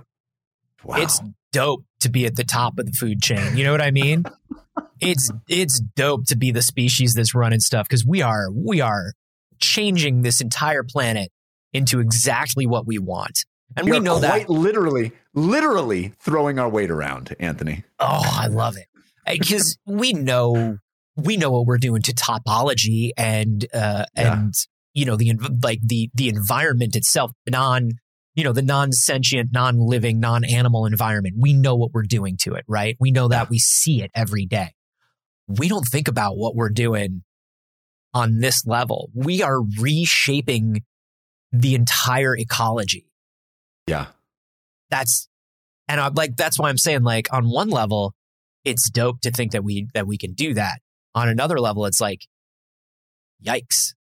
[0.84, 0.98] Wow.
[0.98, 1.22] it's
[1.54, 3.56] dope to be at the top of the food chain.
[3.56, 4.26] You know what I mean?
[5.00, 9.14] it's it's dope to be the species that's running stuff because we are we are
[9.60, 11.32] changing this entire planet
[11.74, 13.46] into exactly what we want.
[13.76, 14.50] And we are know that.
[14.50, 17.84] literally, literally throwing our weight around, Anthony.
[18.00, 18.86] Oh, I love it.
[19.26, 20.78] Because we know
[21.16, 24.34] we know what we're doing to topology and uh Yeah.
[24.42, 24.54] and
[24.94, 25.34] you know the
[25.64, 27.92] like the the environment itself, non
[28.36, 31.36] you know the non-sentient, non-living, non-animal environment.
[31.40, 32.98] We know what we're doing to it, right?
[33.00, 34.74] We know that we see it every day.
[35.48, 37.24] We don't think about what we're doing
[38.14, 39.10] on this level.
[39.14, 40.84] We are reshaping
[41.52, 43.06] the entire ecology
[43.88, 44.08] Yeah.
[44.90, 45.28] that's
[45.88, 48.16] and I'm like that's why I'm saying like on one level
[48.64, 50.80] it's dope to think that we that we can do that.
[51.14, 52.22] On another level it's like
[53.46, 53.94] yikes.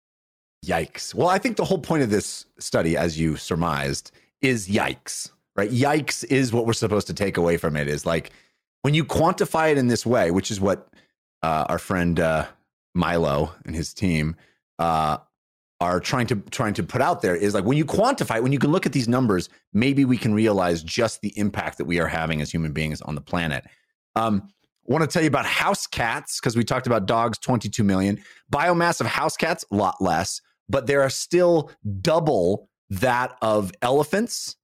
[0.65, 1.15] Yikes.
[1.15, 5.71] Well, I think the whole point of this study, as you surmised, is yikes, right?
[5.71, 8.31] Yikes is what we're supposed to take away from it is like
[8.83, 10.89] when you quantify it in this way, which is what
[11.43, 12.47] uh, our friend uh,
[12.95, 14.37] Milo and his team
[14.79, 15.19] uh,
[15.81, 18.53] are trying to trying to put out there is like when you quantify it, when
[18.53, 21.99] you can look at these numbers, maybe we can realize just the impact that we
[21.99, 23.65] are having as human beings on the planet.
[24.15, 24.49] Um,
[24.85, 28.21] want to tell you about house cats because we talked about dogs, 22 million.
[28.53, 30.41] Biomass of house cats, a lot less,
[30.73, 34.57] but there are still double that of elephants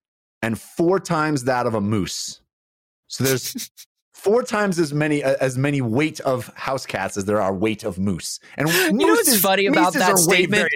[0.42, 2.40] and four times that of a moose.
[3.06, 3.70] So there's
[4.14, 7.84] four times as many uh, as many weight of house cats as there are weight
[7.84, 8.40] of moose.
[8.56, 10.68] And know what's funny about that statement?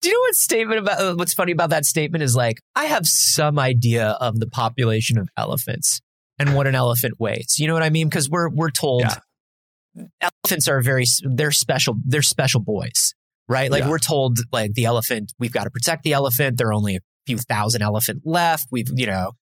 [0.00, 2.86] Do you know what statement about uh, what's funny about that statement is like I
[2.86, 6.00] have some idea of the population of elephants
[6.40, 7.56] and what an elephant weighs.
[7.58, 8.08] You know what I mean?
[8.08, 10.08] Because we're we're told Yeah.
[10.20, 13.14] elephants are very they're special they're special boys,
[13.48, 13.70] right?
[13.70, 13.90] Like Yeah.
[13.90, 16.58] we're told like the elephant we've got to protect the elephant.
[16.58, 18.68] There are only a few thousand elephant left.
[18.70, 19.32] We've you know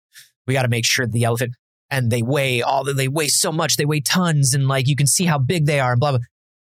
[0.46, 1.54] we got to make sure the elephant
[1.90, 5.06] and they weigh all they weigh so much they weigh tons and like you can
[5.06, 6.20] see how big they are and blah blah.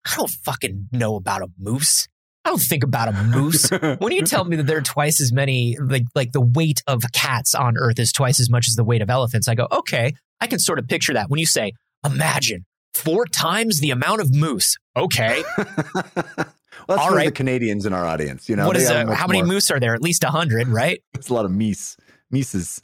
[0.06, 2.08] I don't fucking know about a moose.
[2.44, 3.70] I don't think about a moose.
[3.98, 7.02] when you tell me that there are twice as many, like like the weight of
[7.12, 10.14] cats on Earth is twice as much as the weight of elephants, I go, okay,
[10.40, 11.30] I can sort of picture that.
[11.32, 11.74] When you say,
[12.06, 15.44] imagine four times the amount of moose, okay,
[16.88, 17.26] Well, that's All for right.
[17.26, 18.48] the Canadians in our audience.
[18.50, 19.94] You know, what is much how many more- moose are there?
[19.94, 21.02] At least a hundred, right?
[21.16, 21.98] It's a lot of meese,
[22.32, 22.82] mises.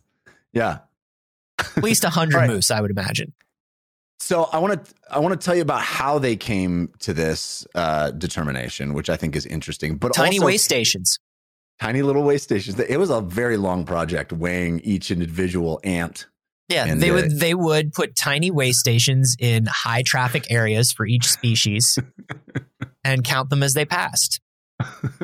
[0.53, 0.79] Yeah.
[1.59, 2.49] At least a hundred right.
[2.49, 3.33] moose, I would imagine.
[4.19, 7.65] So I want to I want to tell you about how they came to this
[7.75, 9.97] uh, determination, which I think is interesting.
[9.97, 11.17] But Tiny also, way stations.
[11.79, 12.79] tiny little way stations.
[12.79, 16.27] It was a very long project weighing each individual ant.
[16.69, 20.91] Yeah, And, they uh, would they would put tiny way stations in high traffic areas
[20.93, 21.97] for each species
[23.03, 24.39] and count them as they passed.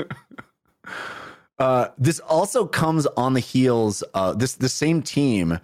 [1.60, 4.04] Uh, this also comes on the heels.
[4.14, 5.60] Uh, this the same team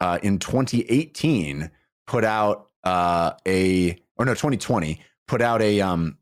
[0.00, 1.70] uh, in 2018
[2.06, 6.18] put out uh, a or no 2020 put out a um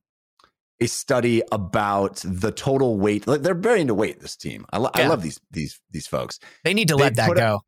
[0.81, 3.27] a study about the total weight.
[3.27, 4.21] like, They're very into weight.
[4.21, 4.67] This team.
[4.71, 6.39] I, lo- I love these these these folks.
[6.63, 7.63] They need to They let that go.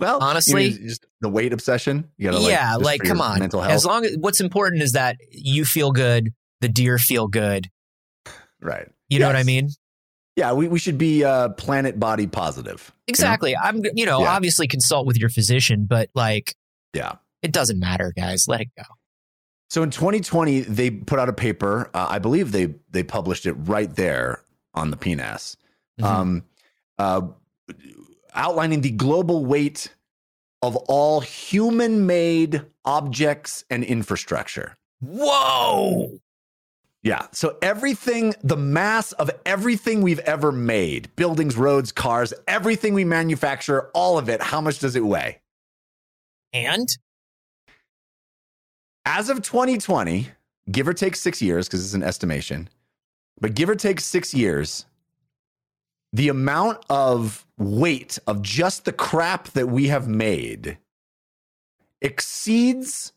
[0.00, 2.08] Well, Honestly- you know, just the weight obsession.
[2.16, 3.38] You gotta, like, yeah, just like come on.
[3.40, 3.72] mental health.
[3.74, 6.30] As long as what's important is that you feel good,
[6.60, 7.68] the deer feel good.
[8.60, 8.88] right.
[9.08, 9.68] You know what I mean?
[10.36, 12.90] Yeah, we, we should be uh, planet body positive.
[13.06, 13.12] you know?
[13.12, 13.56] Exactly.
[13.56, 14.34] I'm you know, Yeah.
[14.34, 16.54] obviously consult with your physician, but like
[16.94, 17.16] Yeah.
[17.42, 18.46] it doesn't matter, guys.
[18.48, 18.82] Let it go.
[19.70, 21.90] So in 2020, they put out a paper.
[21.94, 24.40] Uh, I believe they they published it right there
[24.72, 25.56] on the PNAS,
[26.00, 26.04] Mhm.
[26.04, 26.44] um,
[26.98, 27.20] uh,
[28.34, 29.94] outlining the global weight
[30.62, 34.76] of all human-made objects and infrastructure.
[35.00, 36.18] Whoa.
[37.02, 37.26] Yeah.
[37.32, 43.90] So everything, the mass of everything we've ever made, buildings, roads, cars, everything we manufacture,
[43.92, 45.40] all of it, how much does it weigh?
[46.54, 46.88] And
[49.06, 50.28] As of 2020,
[50.70, 52.70] give or take six years, because it's an estimation,
[53.38, 54.86] but give or take six years,
[56.14, 60.78] the amount of weight of just the crap that we have made
[62.00, 63.12] exceeds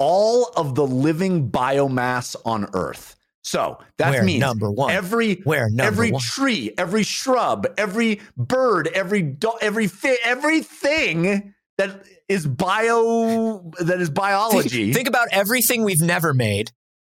[0.00, 3.14] all of the living biomass on Earth.
[3.42, 4.90] So that where means number one.
[4.90, 6.20] every where number every one.
[6.22, 14.10] tree, every shrub, every bird, every do- every fi- everything that is bio that is
[14.10, 14.86] biology.
[14.86, 16.72] Think, think about everything we've never made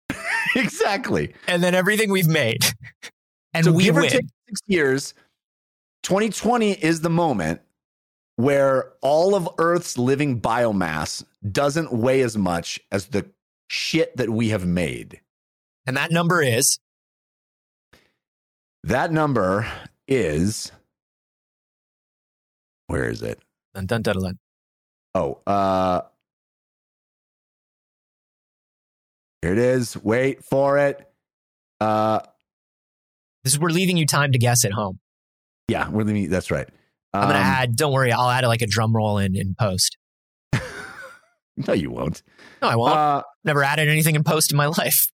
[0.56, 1.35] exactly.
[1.46, 2.64] and then everything we've made.
[3.54, 4.10] And so we give or win.
[4.10, 5.14] take six years,
[6.04, 7.60] 2020 is the moment
[8.36, 13.28] where all of Earth's living biomass doesn't weigh as much as the
[13.68, 15.20] shit that we have made.
[15.86, 16.78] and that number is
[18.84, 19.66] That number
[20.08, 20.72] is
[22.86, 23.38] where is it?
[23.74, 24.38] dun, dun, dun, dun.
[25.14, 26.02] Oh, uh
[29.42, 29.96] here it is.
[29.96, 31.08] Wait for it.
[31.80, 32.20] Uh
[33.44, 34.98] this is we're leaving you time to guess at home.
[35.68, 36.68] yeah, we're leaving that's right.
[37.12, 37.76] I'm gonna Um, add.
[37.76, 39.96] Don't worry, I'll add like a drum roll in in post.
[41.68, 42.22] No, you won't.
[42.62, 42.94] No, I won't.
[42.96, 45.09] Uh Never added anything in post in my life.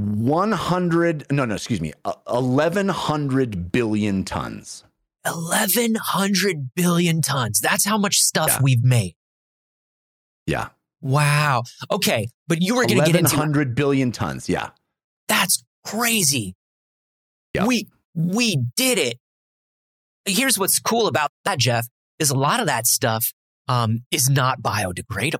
[0.00, 4.84] 100 no no excuse me uh, 1100 billion tons
[5.26, 7.60] Eleven hundred billion tons.
[7.60, 8.58] That's how much stuff Yeah.
[8.62, 9.14] we've made.
[10.46, 10.68] yeah
[11.02, 11.62] Wow.
[11.90, 14.70] Okay, but you were gonna get into 1100 billion tons yeah
[15.30, 16.54] That's crazy.
[17.54, 17.64] Yeah.
[17.66, 19.16] We we did it.
[20.26, 21.86] Here's what's cool about that, Jeff,
[22.18, 23.32] is a lot of that stuff
[23.68, 25.38] um, is not biodegradable.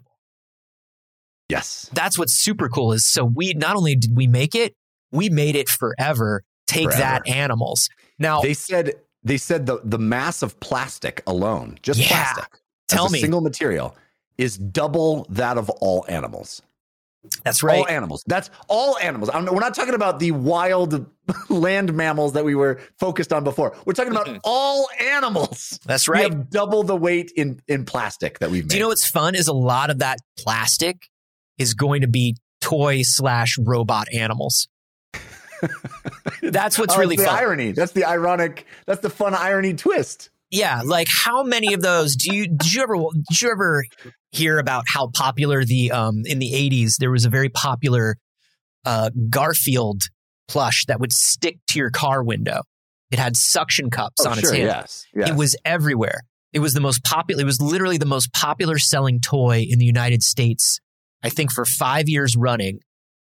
[1.49, 2.93] yes That's what's super cool.
[2.93, 4.75] Is so we not only did we make it,
[5.13, 6.43] we made it forever.
[6.67, 7.01] Take Forever.
[7.01, 7.89] that, animals.
[8.21, 12.07] Now, they said they said the the mass of plastic alone just Yeah.
[12.07, 13.21] plastic Tell as a me.
[13.21, 13.97] single material
[14.39, 16.63] is double that of all animals
[17.45, 17.79] that's right.
[17.79, 21.07] all animals that's all animals I'm, we're not talking about the wild
[21.51, 24.41] land mammals that we were focused on before we're talking about Mm-mm.
[24.43, 26.31] all animals That's right.
[26.31, 29.07] we have double the weight in in plastic that we've made Do you know what's
[29.07, 29.35] fun?
[29.35, 31.09] Is a lot of that plastic
[31.59, 34.67] is going to be toy slash robot animals.
[36.43, 37.39] That's what's Oh, really the fun.
[37.39, 37.73] irony.
[37.73, 38.67] That's the ironic.
[38.87, 40.31] That's the fun irony twist.
[40.51, 42.97] Yeah, like how many of those do you did you ever
[43.29, 43.85] did you ever
[44.33, 48.17] hear about how popular the um in the 80s there was a very popular
[48.85, 50.03] uh Garfield
[50.49, 52.63] plush that would stick to your car window.
[53.13, 54.55] It had suction cups on its Oh, sure.
[54.55, 54.77] handle.
[54.81, 55.07] Yes.
[55.15, 55.31] yes.
[55.31, 56.23] It was everywhere.
[56.53, 59.85] It was the most popular it was literally the most popular selling toy in the
[59.87, 60.81] United States
[61.23, 62.79] I think for 5 years running.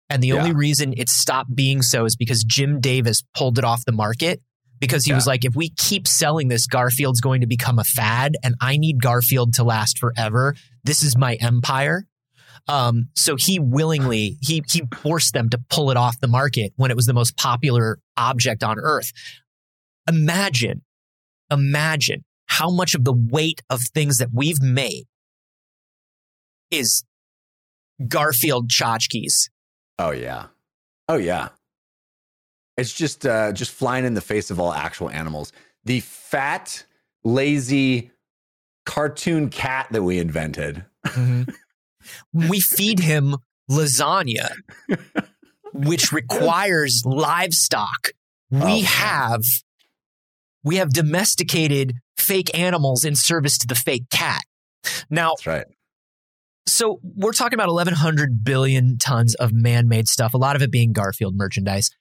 [0.09, 0.35] And the Yeah.
[0.37, 4.41] only reason it stopped being so is because Jim Davis pulled it off the market
[4.79, 5.15] because he Yeah.
[5.15, 8.77] was like, if we keep selling this, Garfield's going to become a fad and I
[8.77, 10.55] need Garfield to last forever.
[10.83, 12.05] This is my empire.
[12.67, 16.91] Um, so he willingly, he, he forced them to pull it off the market when
[16.91, 19.11] it was the most popular object on earth.
[20.07, 20.81] Imagine,
[21.49, 25.05] imagine how much of the weight of things that we've made
[26.71, 27.03] is
[28.07, 29.49] Garfield tchotchkes.
[29.97, 30.47] Oh yeah.
[31.07, 31.49] Oh yeah.
[32.79, 35.51] It's just uh just flying in the face of all actual animals.
[35.85, 36.85] The fat,
[37.23, 38.11] lazy
[38.85, 40.85] cartoon cat that we invented.
[42.33, 43.35] we feed him
[43.69, 44.51] lasagna,
[45.73, 48.11] which requires livestock.
[48.51, 49.43] We Oh, have
[50.63, 54.41] we have domesticated fake animals in service to the fake cat.
[55.09, 55.65] Now, That's right.
[56.67, 60.91] so we're talking about 1100 billion tons of man-made stuff, a lot of it being
[60.93, 61.91] Garfield merchandise.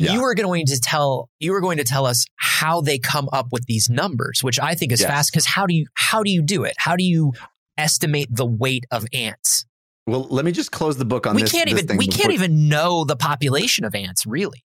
[0.00, 0.14] Yeah.
[0.14, 3.48] You are going to tell you are going to tell us how they come up
[3.52, 5.10] with these numbers, which I think is Yes.
[5.10, 6.74] fast because how do you how do you do it?
[6.78, 7.32] How do you
[7.76, 9.66] estimate the weight of ants?
[10.06, 11.52] Well, let me just close the book on we this.
[11.52, 14.64] can't this even we before- can't even know the population of ants really.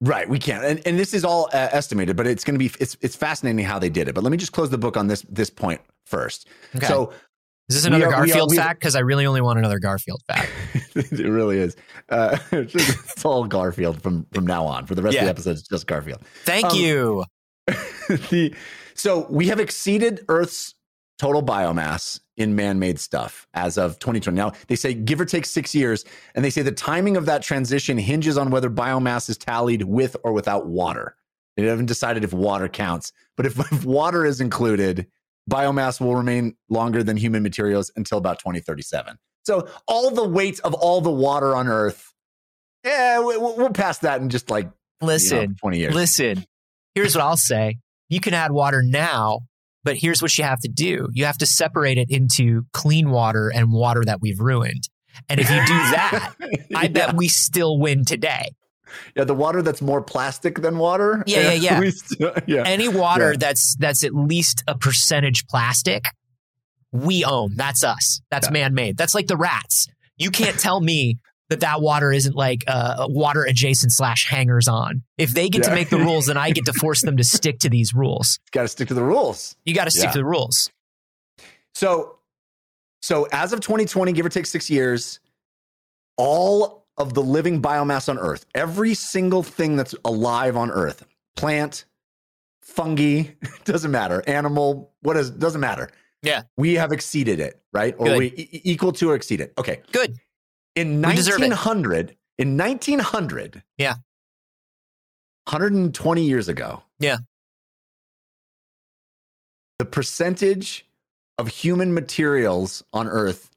[0.00, 2.70] Right, we can't, and, and this is all uh, estimated, but it's going to be
[2.78, 4.14] it's it's fascinating how they did it.
[4.14, 6.46] But let me just close the book on this this point first.
[6.76, 6.86] Okay.
[6.86, 7.12] So
[7.68, 8.80] is this another are- Garfield fact?
[8.80, 10.50] Because I really only want another Garfield fact.
[10.94, 11.76] it really is.
[12.08, 14.86] Uh, it's, all Garfield from from now on.
[14.86, 16.22] For the rest of the episodes, it's just Garfield.
[16.44, 17.24] Thank Um, you.
[18.30, 18.54] the
[18.94, 20.74] so we have exceeded Earth's
[21.18, 24.36] total biomass in man-made stuff as of 2020.
[24.36, 26.04] Now they say give or take six years,
[26.34, 30.16] and they say the timing of that transition hinges on whether biomass is tallied with
[30.24, 31.16] or without water.
[31.56, 35.08] They haven't decided if water counts, but if, if water is included,
[35.48, 39.16] biomass will remain longer than human materials until about 2037.
[39.44, 42.12] So all the weight of all the water on Earth,
[42.84, 44.70] yeah, we- we'll, we'll pass that in just like you
[45.06, 45.94] know, Listen, 20 years.
[45.94, 46.44] listen.
[46.94, 47.78] Here's what I'll say.
[48.08, 49.40] You can add water now,
[49.84, 51.08] but here's what you have to do.
[51.12, 54.88] You have to separate it into clean water and water that we've ruined.
[55.28, 56.34] And if you do that,
[56.74, 56.88] I Yeah.
[56.88, 58.50] bet we still win today.
[59.16, 61.22] Yeah, the water that's more plastic than water.
[61.26, 61.90] Yeah, yeah, yeah.
[61.90, 62.62] Still- yeah.
[62.66, 63.38] Any water Yeah.
[63.38, 66.04] that's that's at least a percentage plastic,
[66.92, 67.54] we own.
[67.56, 68.20] That's us.
[68.30, 68.52] That's Yeah.
[68.52, 68.96] man-made.
[68.96, 69.86] That's like the rats.
[70.16, 71.18] You can't tell me
[71.50, 75.02] that that water isn't like uh, water adjacent slash hangers on.
[75.16, 77.60] If they get to make the rules, then I get to force them to stick
[77.60, 78.38] to these rules.
[78.52, 79.56] Got to stick to the rules.
[79.64, 80.10] You got to stick Yeah.
[80.12, 80.70] to the rules.
[81.74, 82.18] So,
[83.00, 85.20] so as of 2020, give or take six years,
[86.18, 91.04] all of the living biomass on Earth, every single thing that's alive on Earth,
[91.36, 91.84] plant,
[92.62, 93.24] fungi,
[93.64, 95.90] doesn't matter, animal, what is doesn't matter.
[96.22, 96.42] Yeah.
[96.56, 97.94] we have exceeded it, right?
[97.96, 98.18] Or Good.
[98.18, 99.52] we e- equal to or exceed it.
[99.56, 100.16] Okay, Good.
[100.74, 101.48] in We deserve it.
[101.50, 103.94] 1900, in 1900, Yeah.
[105.44, 107.18] 120 years ago, Yeah.
[109.78, 110.86] the percentage
[111.38, 113.50] of human materials on Earth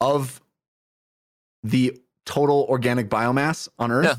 [0.00, 0.40] of
[1.62, 4.14] the total organic biomass on Earth, Yeah.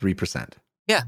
[0.00, 0.56] three percent.
[0.86, 1.02] Yeah.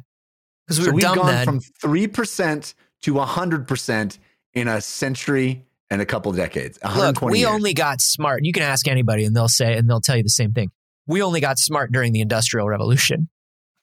[0.67, 1.45] Because we so we've gone then.
[1.45, 4.19] from three percent to hundred percent
[4.55, 6.79] in a century and a couple decades.
[6.83, 7.51] Look, 120 we years.
[7.51, 8.41] only got smart.
[8.45, 10.71] You can ask anybody, and they'll say, and they'll tell you the same thing.
[11.07, 13.29] We only got smart during the Industrial Revolution.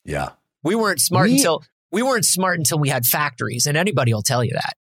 [0.04, 0.30] yeah.
[0.64, 4.22] We weren't smart We- until we weren't smart until we had factories, and anybody will
[4.24, 4.76] tell you that.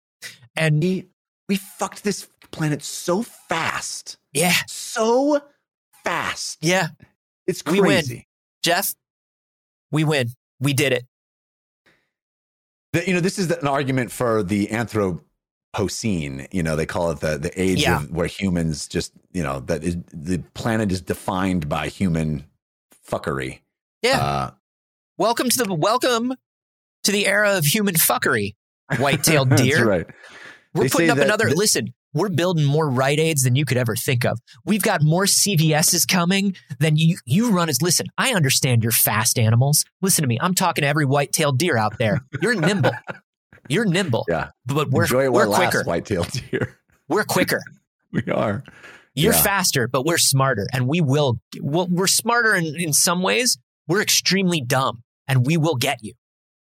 [0.55, 1.07] And We
[1.47, 5.41] we fucked this planet so fast, yeah, so
[6.05, 6.57] fast.
[6.61, 6.87] yeah,
[7.47, 7.89] It's We win.
[7.89, 8.27] crazy.
[8.63, 8.93] Jeff,
[9.91, 10.29] we win.
[10.59, 11.05] We did it.
[12.93, 16.47] The- you know, this is the, an argument for the Anthropocene.
[16.51, 17.97] You know, they call it the the age Yeah.
[17.97, 22.45] of where humans just you know that is the planet is defined by human
[23.09, 23.59] fuckery.
[24.01, 24.19] Yeah.
[24.19, 24.51] Uh,
[25.17, 26.33] welcome to the welcome
[27.03, 28.55] to the era of human fuckery,
[28.97, 29.75] white-tailed deer.
[29.77, 30.07] That's right.
[30.73, 31.49] We're They putting up another.
[31.49, 34.39] that- listen, we're building more Rite Aids than you could ever think of.
[34.65, 37.17] We've got more CVSs coming than you.
[37.25, 37.81] You run as.
[37.83, 39.85] Listen, I understand you're fast animals.
[40.01, 40.39] Listen to me.
[40.41, 42.21] I'm talking to every white-tailed deer out there.
[42.41, 42.91] You're nimble.
[43.67, 44.25] You're nimble.
[44.27, 44.49] Yeah.
[44.65, 45.83] but we're we're quicker.
[45.83, 46.79] white-tailed deer.
[47.07, 47.61] We're quicker.
[48.11, 48.63] we are.
[49.13, 49.41] You're Yeah.
[49.43, 51.39] faster, but we're smarter, and we will.
[51.61, 53.57] Well, we're smarter in, in some ways.
[53.87, 56.13] We're extremely dumb, and we will get you.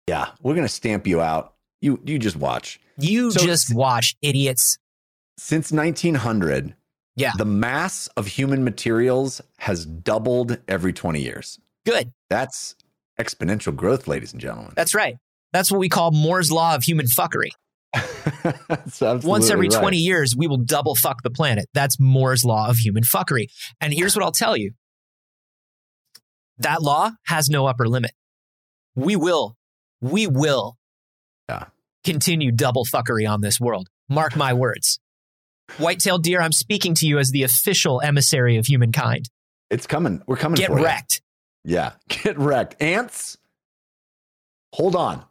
[0.08, 1.54] Yeah, we're gonna stamp you out.
[1.82, 2.80] You you just watch.
[2.98, 4.78] You So- just watch, idiots.
[5.38, 6.76] Since 1900,
[7.16, 7.32] Yeah.
[7.38, 11.60] the mass of human materials has doubled every 20 years.
[11.86, 12.12] Good.
[12.30, 12.76] That's
[13.20, 14.74] exponential growth, ladies and gentlemen.
[14.76, 15.18] That's right.
[15.54, 17.50] That's what we call Moore's law of human fuckery.
[19.24, 19.80] Once every right.
[19.80, 21.66] 20 years, we will double fuck the planet.
[21.74, 23.48] That's Moore's law of human fuckery.
[23.80, 24.72] And here's what I'll tell you
[26.60, 28.12] that law has no upper limit.
[28.96, 29.56] We will,
[30.02, 30.78] we will
[31.50, 31.66] Yeah.
[32.04, 33.88] continue double fuckery on this world.
[34.10, 35.00] Mark my words.
[35.78, 39.30] White-tailed deer, I'm speaking to you as the official emissary of humankind.
[39.70, 40.22] It's coming.
[40.26, 40.86] We're coming Get for you.
[40.86, 41.22] wrecked.
[41.64, 42.82] Yeah, get wrecked.
[42.82, 43.38] Ants,
[44.74, 45.24] hold on.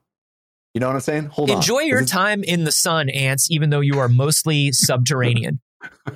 [0.74, 1.24] You know what I'm saying?
[1.26, 1.62] Hold Enjoy on.
[1.62, 5.60] Enjoy your This time in the sun, ants, even though you are mostly subterranean.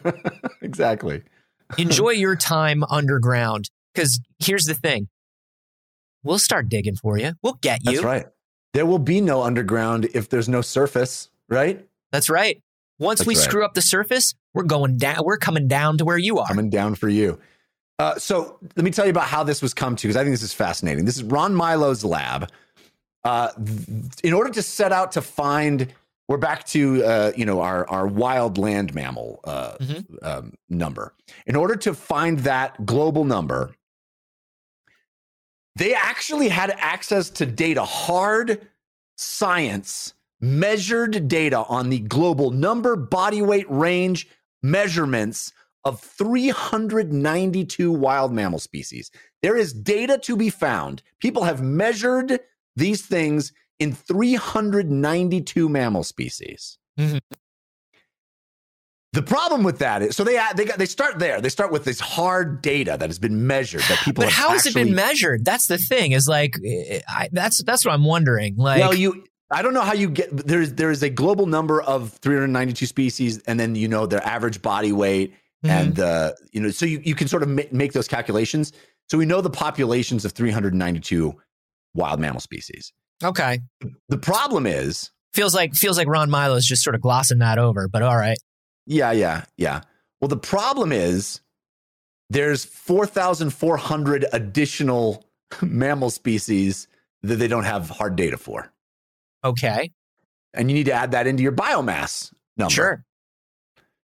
[0.60, 1.22] exactly.
[1.78, 3.70] Enjoy your time underground.
[3.94, 5.08] Because here's the thing
[6.22, 7.32] we'll start digging for you.
[7.42, 7.92] We'll get you.
[7.92, 8.26] That's right.
[8.74, 11.86] There will be no underground if there's no surface, right?
[12.12, 12.62] That's right.
[13.00, 13.42] Once That's we right.
[13.42, 15.24] screw up the surface, we're going down.
[15.24, 16.46] We're coming down to where you are.
[16.46, 17.40] Coming down for you.
[17.98, 20.32] Uh, so let me tell you about how this was come to because I think
[20.34, 21.04] this is fascinating.
[21.06, 22.48] This is Ron Milo's lab.
[23.24, 23.50] Uh,
[24.22, 25.92] in order to set out to find,
[26.28, 30.04] we're back to uh, you know our our wild land mammal uh, Mhm.
[30.22, 31.12] um, number.
[31.46, 33.74] In order to find that global number,
[35.76, 38.66] they actually had access to data, hard
[39.16, 44.28] science, measured data on the global number, body weight, range,
[44.62, 45.52] measurements
[45.84, 49.10] of 392 wild mammal species.
[49.42, 51.02] There is data to be found.
[51.20, 52.40] People have measured
[52.76, 56.78] these things in 392 mammal species.
[56.98, 57.20] Mhm.
[59.12, 61.40] The problem with that is, so they they got, they start there.
[61.40, 64.22] They start with this hard data that has been measured that people.
[64.22, 65.44] but how has it been measured?
[65.44, 66.12] That's the thing.
[66.12, 68.54] Is like eh, I, that's that's what I'm wondering.
[68.56, 69.24] Like, well, you.
[69.50, 73.38] I don't know how you get there's there is a global number of 392 species,
[73.46, 75.34] and then you know their average body weight,
[75.64, 75.70] mhm.
[75.70, 78.72] and uh, you know so you, you can sort of ma- make those calculations.
[79.08, 81.34] So we know the populations of 392
[81.94, 82.92] wild mammal species.
[83.24, 83.58] okay,
[84.08, 87.58] The problem is, feels like feels like Ron Milo is just sort of glossing that
[87.58, 87.88] over.
[87.88, 88.38] But all right,
[88.86, 89.82] yeah, yeah, yeah.
[90.20, 91.40] Well, the problem is
[92.28, 95.24] there's 4,400 additional
[95.62, 96.86] mammal species
[97.22, 98.70] that they don't have hard data for,
[99.44, 99.92] okay,
[100.54, 102.72] and you need to add that into your biomass number.
[102.72, 103.04] sure.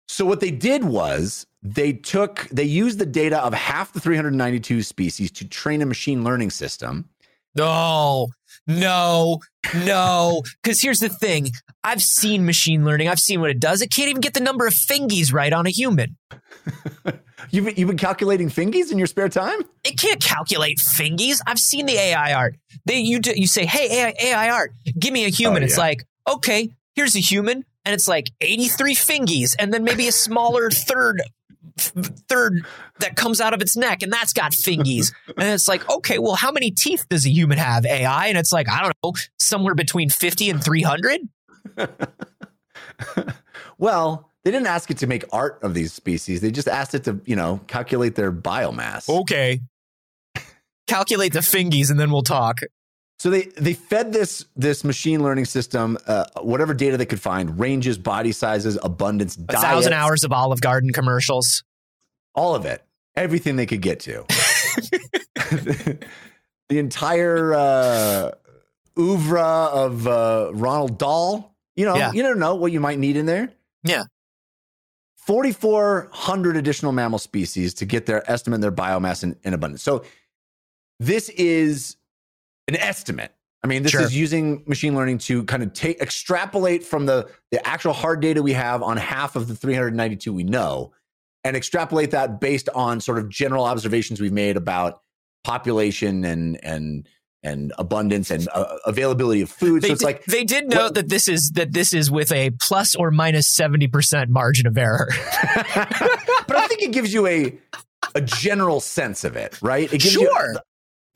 [0.07, 4.83] So what they did was they took they used the data of half the 392
[4.83, 7.09] species to train a machine learning system.
[7.55, 8.27] No,
[8.67, 9.39] no,
[9.75, 10.43] no.
[10.61, 11.51] Because here's the thing:
[11.83, 13.07] I've seen machine learning.
[13.07, 13.81] I've seen what it does.
[13.81, 16.17] It can't even get the number of fingies right on a human.
[17.51, 19.59] You've been, you've been calculating fingies in your spare time?
[19.83, 21.41] It can't calculate fingies.
[21.45, 22.55] I've seen the AI art.
[22.85, 25.77] They you do, you say, "Hey AI, AI art, give me a human." Oh, It's
[25.77, 30.71] like, okay, here's a human, and it's like 83 fingies, and then maybe a smaller
[30.71, 31.21] third
[31.77, 32.65] third
[32.99, 35.13] that comes out of its neck, and that's got fingies.
[35.37, 37.85] and it's like, okay, well, how many teeth does a human have?
[37.85, 41.21] AI, and it's like, I don't know, somewhere between 50 and 300.
[43.77, 46.41] Well, they didn't ask it to make art of these species.
[46.41, 49.09] They just asked it to, you know, calculate their biomass.
[49.09, 49.61] Okay.
[50.87, 52.59] Calculate the fingies, and then we'll talk.
[53.17, 57.57] So they they fed this this machine learning system uh, whatever data they could find,
[57.59, 61.63] ranges, body sizes, abundance, A diet, thousand hours of Olive Garden commercials.
[62.35, 62.83] all of it,
[63.15, 64.25] everything they could get to.
[66.69, 68.31] the entire uh,
[68.99, 71.55] oeuvre of uh, Roald Dahl.
[71.75, 72.11] You know, Yeah.
[72.13, 73.49] you don't know what you might need in there.
[73.83, 74.03] Yeah.
[75.17, 79.81] 4,400 additional mammal species to get their estimate, their biomass in, in abundance.
[79.83, 80.03] So
[80.99, 81.97] this is
[82.67, 83.33] an estimate.
[83.63, 84.01] I mean, this Sure.
[84.01, 88.43] is using machine learning to kind of take extrapolate from the the actual hard data
[88.43, 90.93] we have on half of the 392 we know,
[91.43, 95.01] and extrapolate that based on sort of general observations we've made about
[95.43, 97.07] population and and
[97.43, 99.81] and abundance and uh, availability of food.
[99.83, 102.09] They so it's did, like they did note what- that this is that this is
[102.11, 105.09] with a plus or minus seventy percent margin of error.
[105.75, 107.57] but I think it gives you a
[108.13, 109.85] a general sense of it, right?
[109.91, 110.53] It gives Sure.
[110.53, 110.59] You,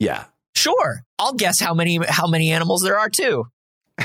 [0.00, 0.24] yeah.
[0.60, 3.46] Sure, I'll guess how many how many animals there are too.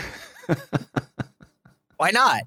[1.97, 2.43] Why not?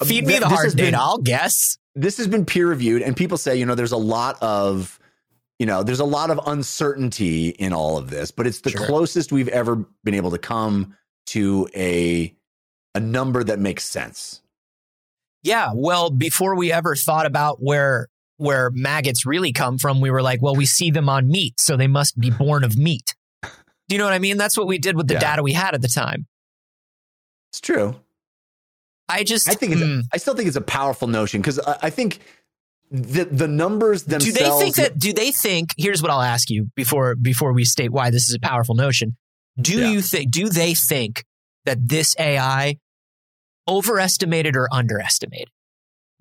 [0.00, 0.76] Um, Feed me the hard data.
[0.76, 1.78] been- I'll guess.
[1.94, 4.98] this has been peer reviewed and people say you know there's a lot of
[5.60, 8.84] you know there's a lot of uncertainty in all of this but it's the Sure.
[8.86, 10.96] closest we've ever been able to come
[11.26, 12.34] to a
[12.96, 14.40] a number that makes sense
[15.44, 15.70] Yeah.
[15.74, 20.42] Well, before we ever thought about where where maggots really come from, we were like,
[20.42, 23.14] well, we see them on meat, so they must be born of meat.
[23.42, 23.50] Do
[23.90, 24.36] you know what I mean?
[24.38, 25.20] That's what we did with the Yeah.
[25.20, 26.26] data we had at the time.
[27.50, 27.94] it's true
[29.08, 30.00] I just i think it's Hmm.
[30.12, 32.18] i still think it's a powerful notion because I, I think
[32.90, 34.24] the the numbers themselves.
[34.38, 37.64] do they think that do they think here's what i'll ask you before before we
[37.64, 39.16] state why this is a powerful notion
[39.60, 39.90] do Yeah.
[39.90, 41.24] you think do they think
[41.66, 42.76] that this ai
[43.68, 45.48] overestimated or underestimated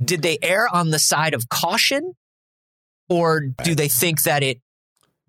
[0.03, 2.13] did they err on the side of caution?
[3.09, 4.59] Or do they think that it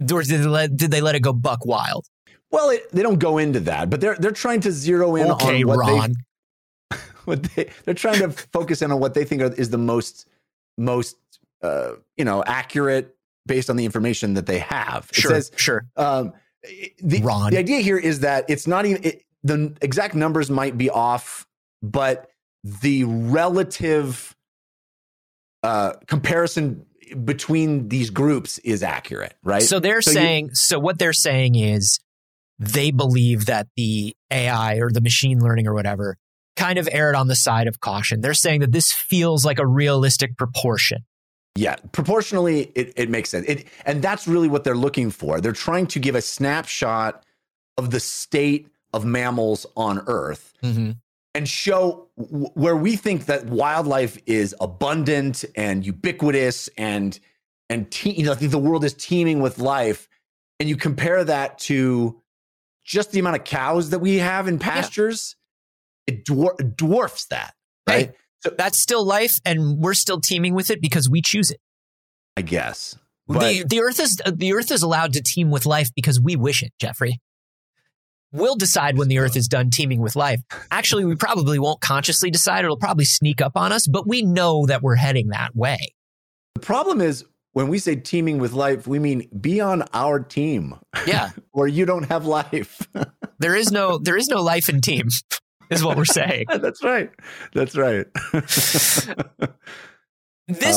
[0.01, 2.07] or did they let, did they let it go buck wild?
[2.51, 5.62] Well it, they don't go into that but they're they're trying to zero in okay
[5.62, 6.14] on what ron.
[6.91, 9.79] they what they they're trying to focus in on what they think are, is the
[9.79, 10.27] most
[10.79, 11.16] most
[11.62, 13.16] uh, you know accurate
[13.47, 15.09] based on the information that they have.
[15.11, 15.87] It sure says sure.
[15.97, 16.33] um,
[17.03, 17.51] the, Ron.
[17.51, 21.47] the idea here is that it's not even it, the exact numbers might be off,
[21.83, 22.31] but
[22.62, 24.35] the relative
[25.65, 26.85] uh, comparison
[27.25, 29.62] between these groups is accurate, right?
[29.62, 31.99] So they're So you- saying, so what they're saying is
[32.59, 36.17] they believe that the AI or the machine learning or whatever
[36.57, 38.21] kind of erred on the side of caution.
[38.21, 41.05] They're saying that this feels like a realistic proportion.
[41.57, 43.47] Yeah, proportionally, it, it makes sense.
[43.49, 45.41] It, and that's really what they're looking for.
[45.41, 47.25] They're trying to give a snapshot
[47.77, 50.53] of the state of mammals on Earth
[51.35, 57.18] and show w- where we think that wildlife is abundant and ubiquitous and
[57.70, 60.09] and te- you know, I think the world is teeming with life.
[60.61, 62.20] And you compare that to
[62.85, 65.35] just the amount of cows that we have in pastures,
[66.07, 67.55] it dwar- dwarfs that,
[67.87, 67.95] Hey.
[67.97, 68.12] right?
[68.45, 71.61] So That's still life, and we're still teeming with it because we choose it.
[72.37, 72.97] I guess.
[73.26, 76.37] But- the the earth is the earth is allowed to teem with life because we
[76.37, 77.20] wish it, Jeffrey.
[78.35, 80.41] We'll decide when the earth is done teeming with life.
[80.72, 82.64] Actually, we probably won't consciously decide.
[82.64, 85.95] It'll probably sneak up on us, but we know that we're heading that way.
[86.55, 90.74] The problem is when we say teeming with life, we mean be on our team
[91.07, 91.30] Yeah.
[91.53, 92.87] or you don't have life.
[93.41, 95.09] There is no there is no life in team,
[95.68, 96.47] is what we're saying.
[96.49, 97.11] That's right.
[97.53, 98.07] That's right.
[98.32, 99.09] This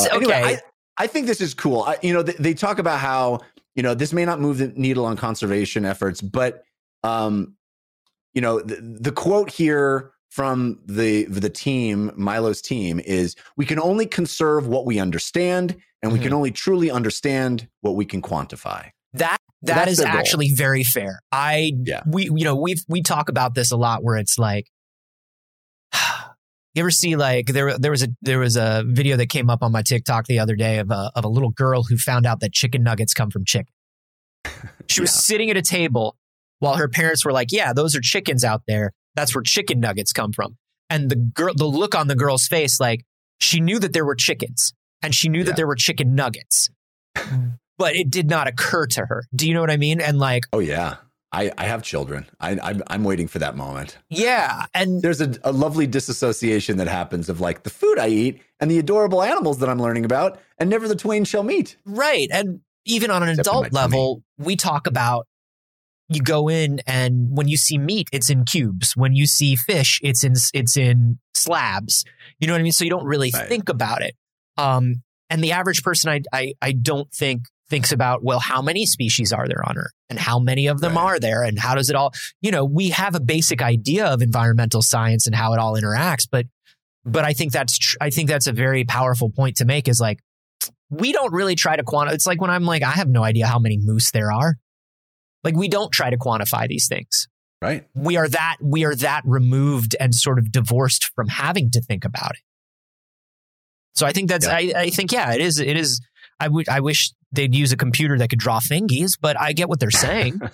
[0.06, 0.16] Uh, okay.
[0.16, 0.58] anyway,
[0.98, 1.82] I, I think this is cool.
[1.82, 3.40] I, you know, they, they talk about how
[3.74, 6.64] you know this may not move the needle on conservation efforts, but
[7.02, 7.56] um,
[8.34, 13.80] you know, the, the quote here from the the team, Milo's team, is we can
[13.80, 18.90] only conserve what we understand, and we can only truly understand what we can quantify.
[19.14, 21.20] that that is actually very fair.
[21.32, 22.02] I Yeah.
[22.06, 24.66] we you know we we talk about this a lot where it's like
[26.74, 29.62] you ever see like there there was a there was a video that came up
[29.62, 32.40] on my TikTok the other day of a of a little girl who found out
[32.40, 33.72] that chicken nuggets come from chicken.
[34.88, 35.18] She was Yeah.
[35.20, 36.16] sitting at a table
[36.60, 38.92] while her parents were like, "Yeah, those are chickens out there.
[39.14, 40.56] That's where chicken nuggets come from."
[40.90, 43.04] And the girl the look on the girl's face like
[43.40, 45.44] she knew that there were chickens and she knew Yeah.
[45.46, 46.70] that there were chicken nuggets.
[47.78, 49.24] but it did not occur to her.
[49.34, 50.00] Do you know what I mean?
[50.00, 50.96] And like, Oh yeah,
[51.30, 52.26] I, I have children.
[52.40, 53.98] I, I'm, I'm waiting for that moment.
[54.08, 58.40] yeah, and There's a, a lovely disassociation that happens of like the food I eat
[58.60, 61.76] and the adorable animals that I'm learning about, and never the twain shall meet.
[61.84, 65.27] right, and even on an Except adult level, we talk about
[66.08, 68.96] you go in and when you see meat, it's in cubes.
[68.96, 72.04] When you see fish, it's in it's in slabs.
[72.38, 72.72] You know what I mean?
[72.72, 73.48] So you don't really Right.
[73.48, 74.14] think about it.
[74.56, 78.86] Um, and the average person, I, I I don't think thinks about well, how many
[78.86, 81.02] species are there on Earth, and how many of them Right.
[81.02, 82.12] are there, and how does it all?
[82.40, 86.26] You know, we have a basic idea of environmental science and how it all interacts,
[86.30, 86.46] but
[87.04, 89.86] but I think that's tr- I think that's a very powerful point to make.
[89.88, 90.20] Is like
[90.88, 92.12] we don't really try to quantify.
[92.14, 94.56] It's like when I'm like, I have no idea how many moose there are.
[95.44, 97.28] Like we don't try to quantify these things.
[97.62, 97.86] Right.
[97.94, 102.04] We are that we are that removed and sort of divorced from having to think
[102.04, 102.42] about it.
[103.94, 104.54] So I think that's Yeah.
[104.54, 106.00] I, I think yeah, it is it is
[106.38, 109.68] I would I wish they'd use a computer that could draw fingies, but I get
[109.68, 110.40] what they're saying.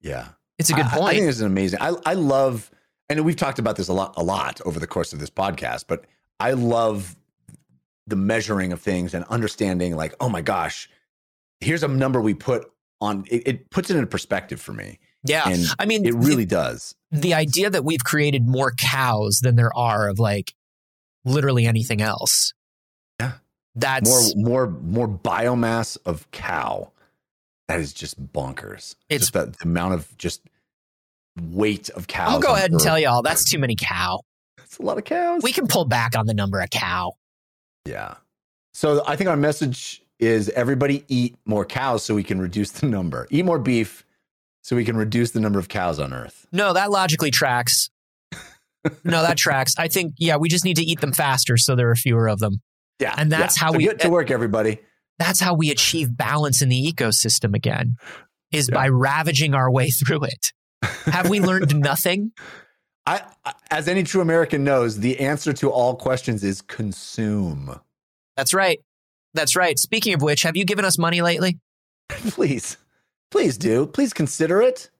[0.00, 0.28] Yeah.
[0.58, 1.80] It's a good I- I, think this is amazing.
[1.82, 2.70] I, I love,
[3.08, 5.86] and we've talked about this a lot, a lot over the course of this podcast,
[5.88, 6.04] but
[6.38, 7.16] I love
[8.06, 10.88] the measuring of things and understanding like, oh my gosh,
[11.60, 12.70] here's a number we put
[13.04, 14.98] on, it, it puts it in perspective for me.
[15.24, 15.48] yeah.
[15.48, 16.94] And I mean it the- really does.
[17.12, 20.54] the idea that we've created more cows than there are of like
[21.24, 22.52] literally anything else.
[23.20, 23.32] Yeah.
[23.76, 26.90] That's More, more, more biomass of cow.
[27.68, 28.94] That is just bonkers.
[29.08, 30.42] It's- just the, the amount of just
[31.40, 32.30] weight of cows.
[32.32, 32.84] I'll go ahead and Earth.
[32.84, 34.20] tell y'all that's too many cow.
[34.62, 35.42] It's a lot of cows.
[35.42, 37.12] We can pull back on the number of cow.
[37.86, 38.14] Yeah.
[38.72, 42.86] So I think our message is everybody eat more cows so we can reduce the
[42.86, 43.26] number.
[43.30, 44.04] Eat more beef
[44.62, 46.46] so we can reduce the number of cows on Earth.
[46.52, 47.90] No, that logically tracks.
[49.04, 49.74] no, that tracks.
[49.78, 52.38] I think yeah, we just need to eat them faster so there are fewer of
[52.38, 52.60] them.
[53.00, 53.14] Yeah.
[53.16, 53.64] And that's yeah.
[53.66, 54.78] how So we- get to work, everybody.
[55.18, 57.96] That's how we achieve balance in the ecosystem again.
[58.52, 58.74] Is Yeah.
[58.76, 60.52] by ravaging our way through it.
[61.06, 62.32] Have we learned nothing?
[63.06, 67.78] I, I- as any true American knows, the answer to all questions is consume.
[68.36, 68.80] That's right.
[69.34, 69.78] That's right.
[69.78, 71.58] Speaking of which, have you given us money lately?
[72.08, 72.76] please,
[73.30, 73.86] please do.
[73.86, 74.90] Please consider it.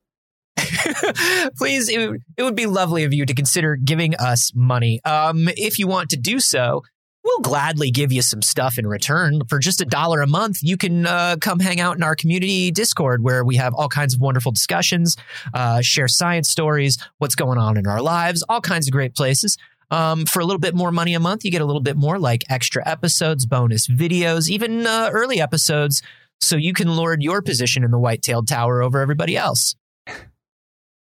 [1.56, 5.00] Please, it, would- it would be lovely of you to consider giving us money.
[5.04, 6.82] Um, if you want to do so,
[7.24, 9.40] we'll gladly give you some stuff in return.
[9.48, 12.70] For just a dollar a month, you can uh, come hang out in our community
[12.70, 15.16] Discord where we have all kinds of wonderful discussions,
[15.54, 19.56] uh, share science stories, what's going on in our lives, all kinds of great places.
[19.90, 22.18] Um, for a little bit more money a month, you get a little bit more
[22.18, 26.02] like extra episodes, bonus videos, even uh, early episodes,
[26.40, 29.76] so you can lord your position in the white-tailed tower over everybody else.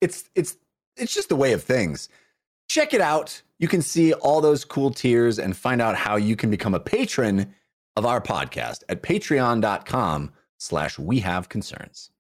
[0.00, 0.56] It's it's
[0.96, 2.08] it's just the way of things.
[2.72, 3.42] check it out.
[3.58, 6.80] You can see all those cool tiers and find out how you can become a
[6.80, 7.54] patron
[7.96, 12.10] of our podcast at patreon.com slash we have concerns.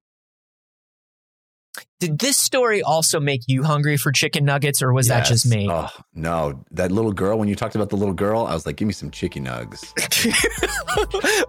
[2.00, 5.28] Did this story also make you hungry for chicken nuggets, or was yes.
[5.28, 5.68] that just me?
[5.70, 7.38] Oh no, that little girl.
[7.38, 9.92] When you talked about the little girl, I was like, "Give me some chicken nugs."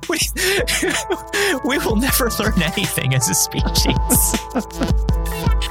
[0.09, 0.19] we,
[1.69, 3.95] we will never learn anything as a species.